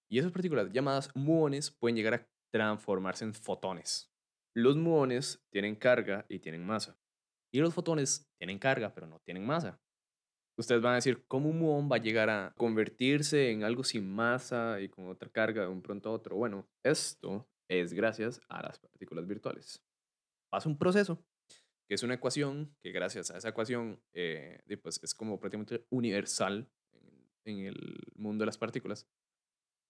Y 0.08 0.20
esas 0.20 0.32
partículas 0.32 0.72
llamadas 0.72 1.10
muones 1.16 1.72
pueden 1.72 1.96
llegar 1.96 2.14
a 2.14 2.30
transformarse 2.54 3.26
en 3.26 3.34
fotones. 3.34 4.14
Los 4.56 4.78
muones 4.78 5.44
tienen 5.52 5.76
carga 5.76 6.28
y 6.30 6.38
tienen 6.38 6.64
masa. 6.64 6.96
Y 7.52 7.60
los 7.60 7.74
fotones 7.74 8.30
tienen 8.38 8.60
carga, 8.60 8.94
pero 8.94 9.08
no 9.08 9.20
tienen 9.26 9.48
masa. 9.48 9.82
Ustedes 10.58 10.82
van 10.82 10.94
a 10.94 10.96
decir, 10.96 11.26
¿cómo 11.28 11.50
un 11.50 11.60
muón 11.60 11.90
va 11.92 11.98
a 11.98 12.02
llegar 12.02 12.30
a 12.30 12.54
convertirse 12.56 13.52
en 13.52 13.64
algo 13.64 13.84
sin 13.84 14.10
masa 14.10 14.80
y 14.80 14.88
con 14.88 15.10
otra 15.10 15.30
carga 15.30 15.64
de 15.64 15.68
un 15.68 15.82
pronto 15.82 16.10
a 16.10 16.14
otro? 16.14 16.38
Bueno, 16.38 16.66
esto 16.84 17.46
es 17.68 17.94
gracias 17.94 18.40
a 18.48 18.62
las 18.62 18.80
partículas 18.80 19.28
virtuales. 19.28 19.84
Pasa 20.50 20.70
un 20.70 20.78
proceso 20.78 21.22
que 21.88 21.96
es 21.96 22.04
una 22.04 22.16
ecuación 22.16 22.76
que 22.82 22.92
gracias 22.92 23.32
a 23.32 23.38
esa 23.38 23.50
ecuación 23.50 24.02
eh, 24.14 24.60
pues 24.82 25.00
es 25.04 25.14
como 25.14 25.40
prácticamente 25.40 25.86
universal 25.90 26.68
en, 27.44 27.60
el 27.60 28.00
mundo 28.16 28.44
de 28.44 28.48
las 28.48 28.58
partículas. 28.58 29.08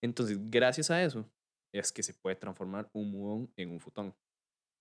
Entonces, 0.02 0.38
gracias 0.50 0.92
a 0.92 1.04
eso 1.04 1.30
es 1.72 1.92
que 1.92 2.04
se 2.04 2.14
puede 2.14 2.36
transformar 2.36 2.90
un 2.94 3.12
muón 3.12 3.54
en 3.56 3.72
un 3.72 3.80
fotón. 3.80 4.16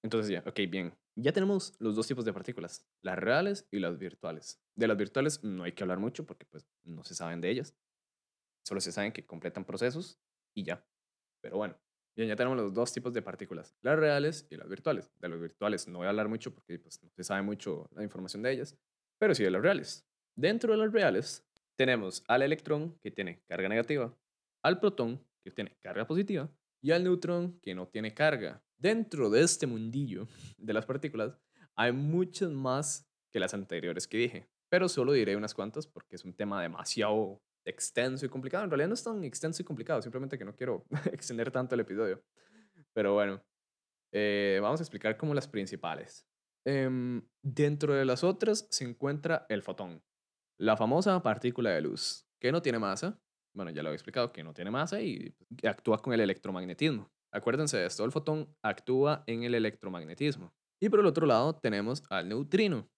Entonces 0.04 0.30
ya, 0.30 0.44
ok, 0.46 0.60
bien. 0.68 0.94
Ya 1.16 1.32
tenemos 1.32 1.74
los 1.80 1.96
dos 1.96 2.06
tipos 2.06 2.24
de 2.24 2.32
partículas, 2.32 2.84
las 3.02 3.18
reales 3.18 3.66
y 3.70 3.78
las 3.80 3.98
virtuales. 3.98 4.60
De 4.76 4.86
las 4.86 4.96
virtuales 4.96 5.42
no 5.42 5.64
hay 5.64 5.72
que 5.72 5.82
hablar 5.82 5.98
mucho 5.98 6.26
porque 6.26 6.44
pues 6.44 6.66
no 6.84 7.02
se 7.02 7.14
saben 7.14 7.40
de 7.40 7.50
ellas. 7.50 7.74
Solo 8.64 8.80
se 8.80 8.92
saben 8.92 9.12
que 9.12 9.26
completan 9.26 9.64
procesos 9.64 10.20
y 10.54 10.64
ya. 10.64 10.86
Pero 11.40 11.56
bueno, 11.56 11.76
Bien, 12.16 12.28
ya 12.28 12.36
tenemos 12.36 12.56
los 12.56 12.72
dos 12.72 12.92
tipos 12.92 13.12
de 13.12 13.22
partículas, 13.22 13.74
las 13.82 13.98
reales 13.98 14.46
y 14.48 14.56
las 14.56 14.68
virtuales. 14.68 15.10
De 15.18 15.28
las 15.28 15.40
virtuales 15.40 15.88
no 15.88 15.98
voy 15.98 16.06
a 16.06 16.10
hablar 16.10 16.28
mucho 16.28 16.54
porque 16.54 16.78
pues, 16.78 17.02
no 17.02 17.10
se 17.10 17.24
sabe 17.24 17.42
mucho 17.42 17.88
la 17.92 18.04
información 18.04 18.40
de 18.40 18.52
ellas, 18.52 18.78
pero 19.18 19.34
sí 19.34 19.42
de 19.42 19.50
las 19.50 19.62
reales. 19.62 20.06
Dentro 20.36 20.72
de 20.72 20.78
las 20.78 20.92
reales 20.92 21.44
tenemos 21.74 22.22
al 22.28 22.42
electrón 22.42 22.96
que 23.00 23.10
tiene 23.10 23.42
carga 23.48 23.68
negativa, 23.68 24.16
al 24.62 24.78
protón 24.78 25.26
que 25.42 25.50
tiene 25.50 25.76
carga 25.80 26.06
positiva 26.06 26.48
y 26.80 26.92
al 26.92 27.02
neutrón 27.02 27.58
que 27.60 27.74
no 27.74 27.88
tiene 27.88 28.14
carga. 28.14 28.63
Dentro 28.78 29.30
de 29.30 29.42
este 29.42 29.66
mundillo 29.66 30.26
de 30.58 30.72
las 30.72 30.86
partículas 30.86 31.38
hay 31.76 31.92
muchas 31.92 32.50
más 32.50 33.08
que 33.30 33.40
las 33.40 33.54
anteriores 33.54 34.06
que 34.06 34.18
dije, 34.18 34.48
pero 34.68 34.88
solo 34.88 35.12
diré 35.12 35.36
unas 35.36 35.54
cuantas 35.54 35.86
porque 35.86 36.16
es 36.16 36.24
un 36.24 36.34
tema 36.34 36.62
demasiado 36.62 37.42
extenso 37.64 38.26
y 38.26 38.28
complicado. 38.28 38.64
En 38.64 38.70
realidad 38.70 38.88
no 38.88 38.94
es 38.94 39.02
tan 39.02 39.24
extenso 39.24 39.62
y 39.62 39.64
complicado, 39.64 40.02
simplemente 40.02 40.38
que 40.38 40.44
no 40.44 40.54
quiero 40.54 40.84
extender 41.12 41.50
tanto 41.50 41.74
el 41.74 41.80
episodio. 41.80 42.22
Pero 42.92 43.14
bueno, 43.14 43.42
eh, 44.12 44.58
vamos 44.62 44.80
a 44.80 44.82
explicar 44.82 45.16
como 45.16 45.34
las 45.34 45.48
principales. 45.48 46.26
Em, 46.64 47.22
dentro 47.42 47.94
de 47.94 48.04
las 48.04 48.24
otras 48.24 48.66
se 48.70 48.84
encuentra 48.84 49.44
el 49.48 49.62
fotón, 49.62 50.02
la 50.58 50.76
famosa 50.76 51.22
partícula 51.22 51.70
de 51.70 51.82
luz, 51.82 52.26
que 52.40 52.52
no 52.52 52.62
tiene 52.62 52.78
masa. 52.78 53.20
Bueno, 53.52 53.70
ya 53.70 53.82
lo 53.82 53.90
he 53.90 53.94
explicado, 53.94 54.32
que 54.32 54.42
no 54.42 54.54
tiene 54.54 54.70
masa 54.70 55.00
y 55.00 55.34
actúa 55.62 56.00
con 56.00 56.12
el 56.12 56.20
electromagnetismo. 56.20 57.10
Acuérdense 57.34 57.76
de 57.76 57.86
esto, 57.86 58.04
el 58.04 58.12
fotón 58.12 58.54
actúa 58.62 59.24
en 59.26 59.42
el 59.42 59.56
electromagnetismo. 59.56 60.54
Y 60.80 60.88
por 60.88 61.00
el 61.00 61.06
otro 61.06 61.26
lado 61.26 61.56
tenemos 61.56 62.04
al 62.08 62.28
neutrino. 62.28 62.88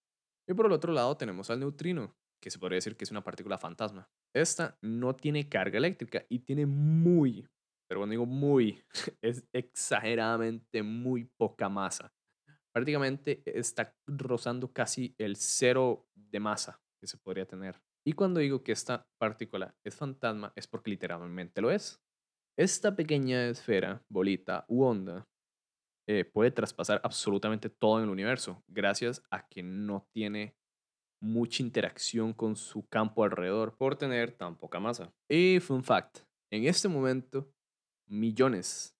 Y 0.47 0.53
por 0.53 0.67
el 0.67 0.73
otro 0.73 0.93
lado 0.93 1.17
tenemos 1.17 1.49
al 1.49 1.59
neutrino, 1.59 2.15
que 2.39 2.51
se 2.51 2.59
podría 2.59 2.77
decir 2.77 2.95
que 2.95 3.03
es 3.03 3.09
una 3.09 3.23
partícula 3.23 3.57
fantasma. 3.57 4.07
Esta 4.35 4.77
no 4.83 5.15
tiene 5.15 5.49
carga 5.49 5.79
eléctrica 5.79 6.23
y 6.29 6.39
tiene 6.39 6.67
muy, 6.67 7.47
pero 7.89 8.01
cuando 8.01 8.11
digo 8.11 8.27
muy, 8.27 8.83
es 9.21 9.43
exageradamente 9.51 10.83
muy 10.83 11.25
poca 11.35 11.67
masa. 11.67 12.13
Prácticamente 12.71 13.41
está 13.45 13.95
rozando 14.05 14.71
casi 14.71 15.15
el 15.17 15.35
cero 15.35 16.07
de 16.13 16.39
masa 16.39 16.79
que 17.01 17.07
se 17.07 17.17
podría 17.17 17.47
tener. 17.47 17.81
Y 18.05 18.13
cuando 18.13 18.39
digo 18.39 18.63
que 18.63 18.71
esta 18.71 19.07
partícula 19.17 19.75
es 19.83 19.95
fantasma 19.95 20.53
es 20.55 20.67
porque 20.67 20.91
literalmente 20.91 21.59
lo 21.59 21.71
es. 21.71 21.99
Esta 22.57 22.95
pequeña 22.95 23.49
esfera, 23.49 24.03
bolita 24.09 24.65
u 24.67 24.81
onda 24.83 25.27
eh, 26.07 26.25
puede 26.25 26.49
traspasar 26.49 26.99
absolutamente 27.03 27.69
todo 27.69 27.99
en 27.99 28.05
el 28.05 28.09
universo 28.09 28.63
gracias 28.67 29.21
a 29.29 29.47
que 29.47 29.61
no 29.61 30.07
tiene 30.11 30.55
mucha 31.21 31.61
interacción 31.61 32.33
con 32.33 32.55
su 32.55 32.87
campo 32.87 33.23
alrededor 33.23 33.77
por 33.77 33.95
tener 33.95 34.31
tan 34.31 34.57
poca 34.57 34.79
masa. 34.79 35.13
Y 35.29 35.59
fun 35.59 35.83
fact, 35.83 36.21
en 36.51 36.65
este 36.65 36.87
momento, 36.87 37.47
millones, 38.07 38.97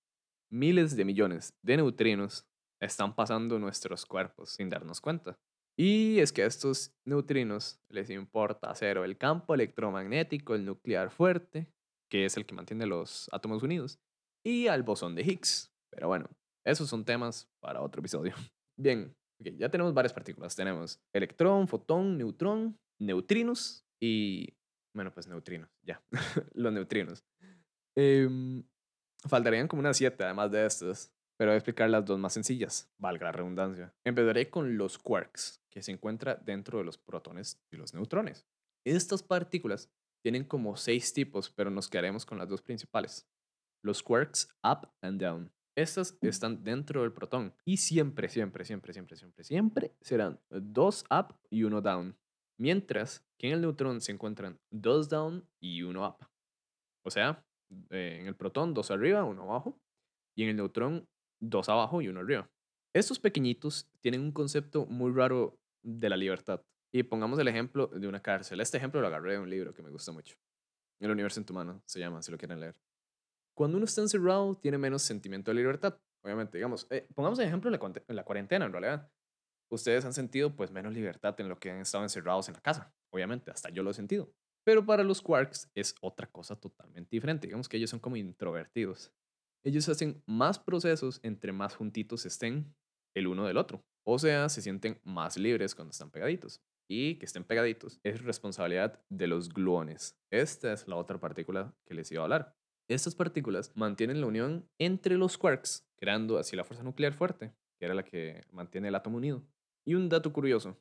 miles 0.52 0.96
de 0.96 1.06
millones 1.06 1.58
de 1.64 1.78
neutrinos 1.78 2.46
están 2.80 3.16
pasando 3.16 3.58
nuestros 3.58 4.06
cuerpos 4.06 4.52
sin 4.52 4.70
darnos 4.70 5.02
cuenta. 5.02 5.40
Y 5.76 6.20
es 6.20 6.32
que 6.32 6.44
a 6.44 6.46
estos 6.46 6.94
neutrinos 7.06 7.80
les 7.90 8.12
importa 8.12 8.76
cero 8.76 9.04
el 9.04 9.18
campo 9.18 9.56
electromagnético, 9.56 10.54
el 10.54 10.64
nuclear 10.64 11.10
fuerte, 11.10 11.72
que 12.10 12.26
es 12.26 12.38
el 12.38 12.46
que 12.46 12.56
mantiene 12.56 12.86
los 12.86 13.30
átomos 13.32 13.64
unidos, 13.64 14.00
y 14.44 14.68
al 14.68 14.84
bosón 14.84 15.16
de 15.16 15.24
Higgs. 15.24 15.72
Pero 15.90 16.08
bueno, 16.08 16.30
esos 16.66 16.90
son 16.90 17.06
temas 17.06 17.50
para 17.60 17.82
otro 17.82 18.00
episodio. 18.00 18.34
Bien, 18.78 19.16
ya 19.40 19.70
tenemos 19.70 19.94
varias 19.94 20.14
partículas. 20.14 20.56
Tenemos 20.56 21.00
electrón, 21.14 21.68
fotón, 21.68 22.18
neutrón, 22.18 22.78
neutrinos 23.00 23.86
y... 24.02 24.54
Bueno, 24.94 25.14
pues 25.14 25.28
neutrinos, 25.28 25.70
ya. 25.84 26.02
los 26.54 26.74
neutrinos. 26.74 27.24
Em, 27.96 28.64
faltarían 29.28 29.68
como 29.68 29.82
unas 29.82 29.98
siete 29.98 30.24
además 30.24 30.52
de 30.52 30.66
estos. 30.66 31.12
Pero 31.38 31.52
voy 31.52 31.56
a 31.56 31.58
explicar 31.58 31.88
las 31.90 32.04
dos 32.04 32.18
más 32.18 32.34
sencillas, 32.34 32.92
valga 32.98 33.26
la 33.26 33.32
redundancia. 33.32 33.94
Empezaré 34.04 34.50
con 34.50 34.76
los 34.76 34.98
quarks, 34.98 35.62
que 35.70 35.84
se 35.84 35.92
encuentra 35.92 36.36
dentro 36.36 36.80
de 36.80 36.84
los 36.84 36.98
protones 36.98 37.62
y 37.72 37.78
los 37.78 37.94
neutrones. 37.94 38.48
Estas 38.84 39.22
partículas 39.22 39.92
tienen 40.24 40.44
como 40.44 40.76
seis 40.76 41.14
tipos, 41.14 41.50
pero 41.50 41.70
nos 41.70 41.90
quedaremos 41.90 42.26
con 42.26 42.38
las 42.38 42.50
dos 42.50 42.62
principales. 42.62 43.28
Los 43.84 44.04
quarks 44.04 44.50
up 44.64 44.90
and 45.02 45.22
down. 45.22 45.52
Estas 45.76 46.18
están 46.22 46.64
dentro 46.64 47.04
del 47.04 47.14
protón 47.14 47.54
y 47.64 47.78
siempre, 47.78 48.30
siempre, 48.30 48.66
siempre, 48.66 48.94
siempre, 48.94 49.16
siempre, 49.16 49.44
siempre 49.44 49.96
serán 50.02 50.40
dos 50.50 51.06
up 51.12 51.36
y 51.52 51.64
uno 51.64 51.82
down. 51.82 52.18
Mientras 52.60 53.24
que 53.38 53.48
en 53.48 53.54
el 53.54 53.62
neutrón 53.62 54.02
se 54.02 54.12
encuentran 54.12 54.60
dos 54.72 55.08
down 55.08 55.48
y 55.60 55.84
uno 55.84 56.08
up. 56.08 56.28
O 57.06 57.12
sea, 57.12 57.46
en 57.92 58.26
el 58.26 58.36
protón 58.36 58.74
dos 58.74 58.90
arriba, 58.90 59.24
uno 59.24 59.44
abajo. 59.44 59.80
Y 60.36 60.44
en 60.44 60.50
el 60.50 60.56
neutrón 60.56 61.08
dos 61.40 61.70
abajo 61.70 62.02
y 62.02 62.08
uno 62.08 62.22
arriba. 62.22 62.50
Estos 62.96 63.20
pequeñitos 63.20 63.88
tienen 64.02 64.22
un 64.22 64.32
concepto 64.32 64.88
muy 64.88 65.12
raro 65.12 65.60
de 65.84 66.10
la 66.10 66.18
libertad. 66.18 66.64
Y 66.92 67.04
pongamos 67.04 67.38
el 67.40 67.48
ejemplo 67.48 67.88
de 67.88 68.08
una 68.08 68.22
cárcel. 68.22 68.60
Este 68.62 68.78
ejemplo 68.78 69.02
lo 69.02 69.08
agarré 69.08 69.34
de 69.34 69.40
un 69.40 69.50
libro 69.50 69.74
que 69.74 69.82
me 69.82 69.90
gusta 69.90 70.12
mucho. 70.12 70.38
El 71.00 71.12
universo 71.12 71.40
en 71.40 71.46
tu 71.46 71.54
mano 71.54 71.82
se 71.86 72.00
llama, 72.00 72.22
si 72.22 72.32
lo 72.32 72.38
quieren 72.38 72.60
leer. 72.60 72.76
Cuando 73.54 73.78
uno 73.78 73.86
está 73.86 74.02
encerrado, 74.02 74.56
tiene 74.56 74.78
menos 74.78 75.02
sentimiento 75.02 75.52
de 75.52 75.56
libertad. 75.56 76.00
Obviamente, 76.24 76.58
digamos, 76.58 76.88
eh, 76.90 77.08
pongamos 77.14 77.40
el 77.40 77.48
ejemplo 77.48 77.70
en 77.70 78.16
la 78.16 78.24
cuarentena, 78.24 78.66
en 78.66 78.72
realidad. 78.72 79.12
Ustedes 79.70 80.06
han 80.06 80.14
sentido 80.14 80.56
pues 80.56 80.72
menos 80.72 80.94
libertad 80.94 81.40
en 81.40 81.50
lo 81.50 81.60
que 81.60 81.72
han 81.72 81.80
estado 81.80 82.04
encerrados 82.04 82.48
en 82.48 82.56
la 82.56 82.62
casa. 82.62 82.94
Obviamente, 83.12 83.52
hasta 83.52 83.70
yo 83.70 83.84
lo 83.84 83.92
he 83.92 83.94
sentido. 83.94 84.32
Pero 84.64 84.86
para 84.86 85.04
los 85.04 85.22
quarks 85.22 85.70
es 85.76 85.96
otra 86.02 86.28
cosa 86.28 86.56
totalmente 86.56 87.10
diferente. 87.12 87.48
Digamos 87.48 87.68
que 87.68 87.78
ellos 87.78 87.90
son 87.90 88.00
como 88.00 88.16
introvertidos 88.16 89.12
ellos 89.68 89.90
hacen 89.90 90.24
más 90.26 90.60
procesos 90.60 91.20
entre 91.24 91.52
más 91.52 91.76
juntitos 91.76 92.26
estén 92.26 92.74
el 93.14 93.28
uno 93.28 93.46
del 93.46 93.58
otro. 93.58 93.84
O 94.06 94.18
sea, 94.18 94.48
se 94.48 94.62
sienten 94.62 95.02
más 95.04 95.38
libres 95.38 95.76
cuando 95.76 95.92
están 95.92 96.10
pegaditos. 96.10 96.62
Y 96.90 97.16
que 97.16 97.26
estén 97.26 97.44
pegaditos 97.44 98.00
es 98.04 98.24
responsabilidad 98.24 99.02
de 99.10 99.28
los 99.28 99.50
gluones. 99.50 100.18
Esta 100.32 100.72
es 100.74 100.88
la 100.88 100.96
otra 100.96 101.20
partícula 101.20 101.76
que 101.86 101.94
les 101.94 102.10
iba 102.12 102.22
a 102.22 102.24
hablar. 102.24 102.56
Estas 102.88 103.16
partículas 103.16 103.76
mantienen 103.76 104.22
la 104.22 104.28
unión 104.28 104.70
entre 104.78 105.18
los 105.18 105.38
quarks, 105.38 105.86
creando 105.98 106.38
así 106.38 106.56
la 106.56 106.64
fuerza 106.64 106.84
nuclear 106.84 107.14
fuerte, 107.14 107.54
que 107.78 107.86
era 107.86 107.94
la 107.94 108.04
que 108.04 108.46
mantiene 108.52 108.88
el 108.88 108.96
átomo 108.96 109.18
unido. 109.18 109.46
Y 109.86 109.96
un 109.96 110.08
dato 110.08 110.32
curioso 110.32 110.80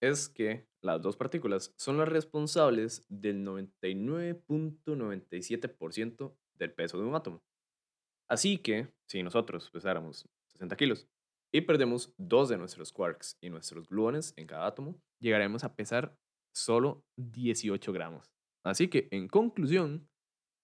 es 0.00 0.28
que 0.28 0.68
las 0.80 1.02
dos 1.02 1.16
partículas 1.16 1.74
son 1.76 1.98
las 1.98 2.08
responsables 2.08 3.04
del 3.08 3.44
99.97% 3.44 6.36
del 6.54 6.72
peso 6.72 6.98
de 6.98 7.04
un 7.04 7.14
átomo. 7.14 7.44
Así 8.28 8.58
que, 8.58 8.92
si 9.06 9.22
nosotros 9.22 9.70
pesáramos 9.70 10.28
60 10.48 10.76
kilos 10.76 11.08
y 11.52 11.62
perdemos 11.62 12.12
dos 12.18 12.48
de 12.48 12.58
nuestros 12.58 12.92
quarks 12.92 13.38
y 13.42 13.50
nuestros 13.50 13.88
gluones 13.88 14.34
en 14.36 14.46
cada 14.46 14.66
átomo, 14.66 15.00
llegaremos 15.20 15.64
a 15.64 15.74
pesar 15.74 16.14
solo 16.54 17.04
18 17.16 17.92
gramos. 17.92 18.30
Así 18.64 18.88
que, 18.88 19.08
en 19.10 19.28
conclusión, 19.28 20.08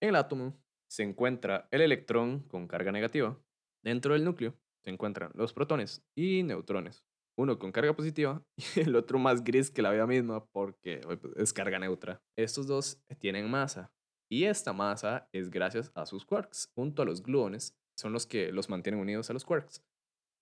el 0.03 0.17
átomo 0.17 0.61
se 0.91 1.03
encuentra 1.03 1.69
el 1.71 1.81
electrón 1.81 2.41
con 2.41 2.69
carga 2.69 2.93
negativa. 2.93 3.39
Dentro 3.83 4.15
del 4.15 4.25
núcleo 4.25 4.55
se 4.85 4.91
encuentran 4.91 5.33
los 5.35 5.53
protones 5.53 6.03
y 6.17 6.43
neutrones. 6.43 7.05
Uno 7.37 7.59
con 7.59 7.73
carga 7.73 7.95
positiva 7.95 8.45
y 8.77 8.81
el 8.81 8.95
otro 8.95 9.19
más 9.19 9.43
gris 9.43 9.71
que 9.71 9.83
la 9.83 9.91
vida 9.91 10.07
misma 10.07 10.45
porque 10.53 11.01
pues, 11.03 11.21
es 11.37 11.53
carga 11.53 11.79
neutra. 11.79 12.23
Estos 12.37 12.67
dos 12.67 13.03
tienen 13.19 13.51
masa 13.51 13.93
y 14.31 14.45
esta 14.45 14.73
masa 14.73 15.29
es 15.33 15.51
gracias 15.51 15.91
a 15.95 16.07
sus 16.07 16.25
quarks, 16.25 16.71
junto 16.75 17.03
a 17.03 17.05
los 17.05 17.23
gluones, 17.23 17.77
son 17.97 18.13
los 18.13 18.27
que 18.27 18.53
los 18.53 18.69
mantienen 18.69 19.01
unidos 19.01 19.31
a 19.31 19.33
los 19.33 19.45
quarks, 19.45 19.83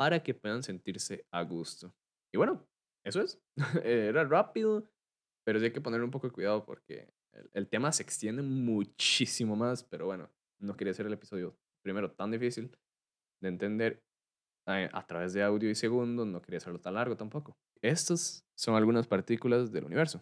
para 0.02 0.20
que 0.20 0.34
puedan 0.34 0.64
sentirse 0.64 1.24
a 1.30 1.42
gusto. 1.42 1.94
Y 2.34 2.38
bueno, 2.38 2.66
eso 3.06 3.20
es. 3.20 3.40
Era 3.84 4.24
rápido, 4.24 4.90
pero 5.46 5.60
hay 5.60 5.70
que 5.70 5.80
poner 5.80 6.02
un 6.02 6.10
poco 6.10 6.26
de 6.26 6.32
cuidado 6.32 6.64
porque 6.64 7.08
el, 7.52 7.68
tema 7.68 7.92
se 7.92 8.02
extiende 8.02 8.42
muchísimo 8.42 9.54
más, 9.54 9.84
pero 9.84 10.06
bueno, 10.06 10.28
no 10.58 10.76
quería 10.76 10.90
hacer 10.90 11.06
el 11.06 11.12
episodio 11.12 11.56
primero 11.84 12.10
tan 12.10 12.32
difícil 12.32 12.76
de 13.40 13.48
entender 13.48 14.02
a, 14.66 14.88
a 14.92 15.06
través 15.06 15.34
de 15.34 15.44
audio 15.44 15.70
y 15.70 15.76
segundos, 15.76 16.26
no 16.26 16.42
quería 16.42 16.58
hacerlo 16.58 16.80
tan 16.80 16.94
largo 16.94 17.16
tampoco. 17.16 17.56
Estas 17.80 18.44
son 18.56 18.74
algunas 18.74 19.06
partículas 19.06 19.70
del 19.70 19.84
universo 19.84 20.20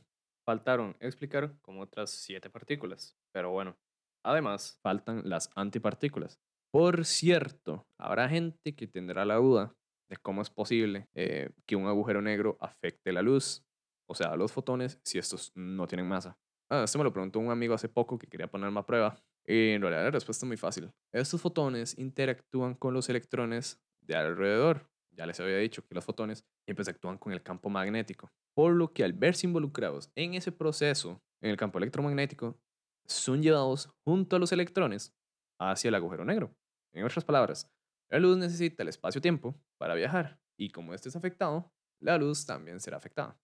faltaron 0.51 0.97
explicar 0.99 1.57
como 1.63 1.83
otras 1.83 2.11
siete 2.11 2.51
partículas. 2.51 3.17
Pero 3.33 3.51
bueno, 3.51 3.77
además 4.25 4.79
faltan 4.83 5.23
las 5.25 5.49
antipartículas. 5.55 6.41
Por 6.73 7.05
cierto, 7.05 7.87
habrá 7.99 8.29
gente 8.29 8.75
que 8.75 8.87
tendrá 8.87 9.25
la 9.25 9.37
duda 9.37 9.75
de 10.09 10.17
cómo 10.17 10.43
es 10.43 10.51
posible 10.51 11.09
eh, 11.15 11.51
que 11.67 11.77
un 11.77 11.87
agujero 11.87 12.23
negro 12.23 12.57
afecte 12.61 13.13
la 13.13 13.23
luz, 13.23 13.65
o 14.09 14.15
sea, 14.15 14.37
los 14.37 14.53
fotones, 14.53 15.01
si 15.05 15.19
estos 15.19 15.53
no 15.55 15.87
tienen 15.87 16.09
masa. 16.09 16.39
Ah, 16.69 16.85
esto 16.85 16.99
me 16.99 17.05
lo 17.05 17.13
preguntó 17.13 17.39
un 17.41 17.51
amigo 17.51 17.75
hace 17.75 17.89
poco 17.89 18.19
que 18.19 18.27
quería 18.27 18.49
ponerme 18.49 18.81
a 18.81 18.87
prueba. 18.87 19.17
Y 19.47 19.71
en 19.71 19.83
realidad 19.83 20.05
la 20.05 20.11
respuesta 20.11 20.47
es 20.47 20.49
muy 20.49 20.57
fácil. 20.57 20.91
Estos 21.13 21.41
fotones 21.41 21.99
interactúan 21.99 22.75
con 22.75 22.95
los 22.95 23.09
electrones 23.09 23.81
de 24.01 24.15
alrededor. 24.15 24.89
Ya 25.11 25.27
les 25.27 25.41
había 25.41 25.57
dicho 25.59 25.85
que 25.85 25.95
los 25.95 26.05
fotones 26.05 26.45
siempre 26.65 26.85
actúan 26.89 27.19
con 27.19 27.33
el 27.33 27.43
campo 27.43 27.69
magnético 27.69 28.31
por 28.55 28.75
lo 28.75 28.93
que 28.93 29.05
al 29.05 29.13
verse 29.13 29.47
involucrados 29.47 30.11
en 30.15 30.35
ese 30.35 30.53
proceso 30.53 31.23
en 31.41 31.51
el 31.51 31.57
campo 31.57 31.79
electromagnético, 31.79 32.61
son 33.07 33.43
llevados 33.43 33.91
junto 34.05 34.37
a 34.37 34.39
los 34.39 34.53
electrones 34.53 35.15
hacia 35.59 35.89
el 35.89 35.95
agujero 35.95 36.25
negro. 36.25 36.55
En 36.93 37.05
otras 37.05 37.25
palabras, 37.25 37.71
la 38.09 38.19
luz 38.19 38.37
necesita 38.37 38.83
el 38.83 38.89
espacio-tiempo 38.89 39.55
para 39.79 39.95
viajar 39.95 40.41
y 40.57 40.71
como 40.71 40.95
este 40.95 41.09
es 41.09 41.17
afectado, 41.17 41.73
la 42.01 42.19
luz 42.19 42.45
también 42.45 42.81
será 42.81 42.97
afectada. 42.97 43.39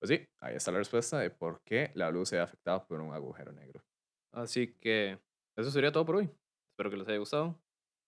Pues 0.00 0.08
sí, 0.10 0.28
ahí 0.40 0.56
está 0.56 0.72
la 0.72 0.78
respuesta 0.78 1.18
de 1.18 1.30
por 1.30 1.62
qué 1.62 1.92
la 1.94 2.10
luz 2.10 2.30
sea 2.30 2.42
afectada 2.42 2.84
por 2.84 3.00
un 3.00 3.14
agujero 3.14 3.52
negro. 3.52 3.84
Así 4.32 4.74
que 4.80 5.20
eso 5.56 5.70
sería 5.70 5.92
todo 5.92 6.04
por 6.04 6.16
hoy. 6.16 6.30
Espero 6.70 6.90
que 6.90 6.96
les 6.96 7.08
haya 7.08 7.18
gustado. 7.18 7.60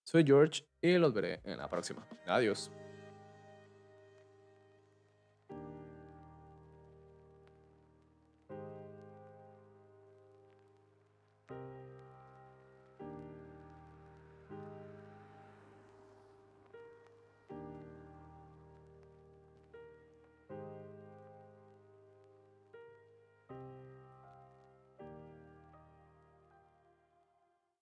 Soy 0.05 0.25
George 0.25 0.67
y 0.83 0.99
los 0.99 1.15
veré 1.15 1.41
en 1.45 1.59
la 1.59 1.69
próxima. 1.69 2.07
Adiós. 2.27 2.71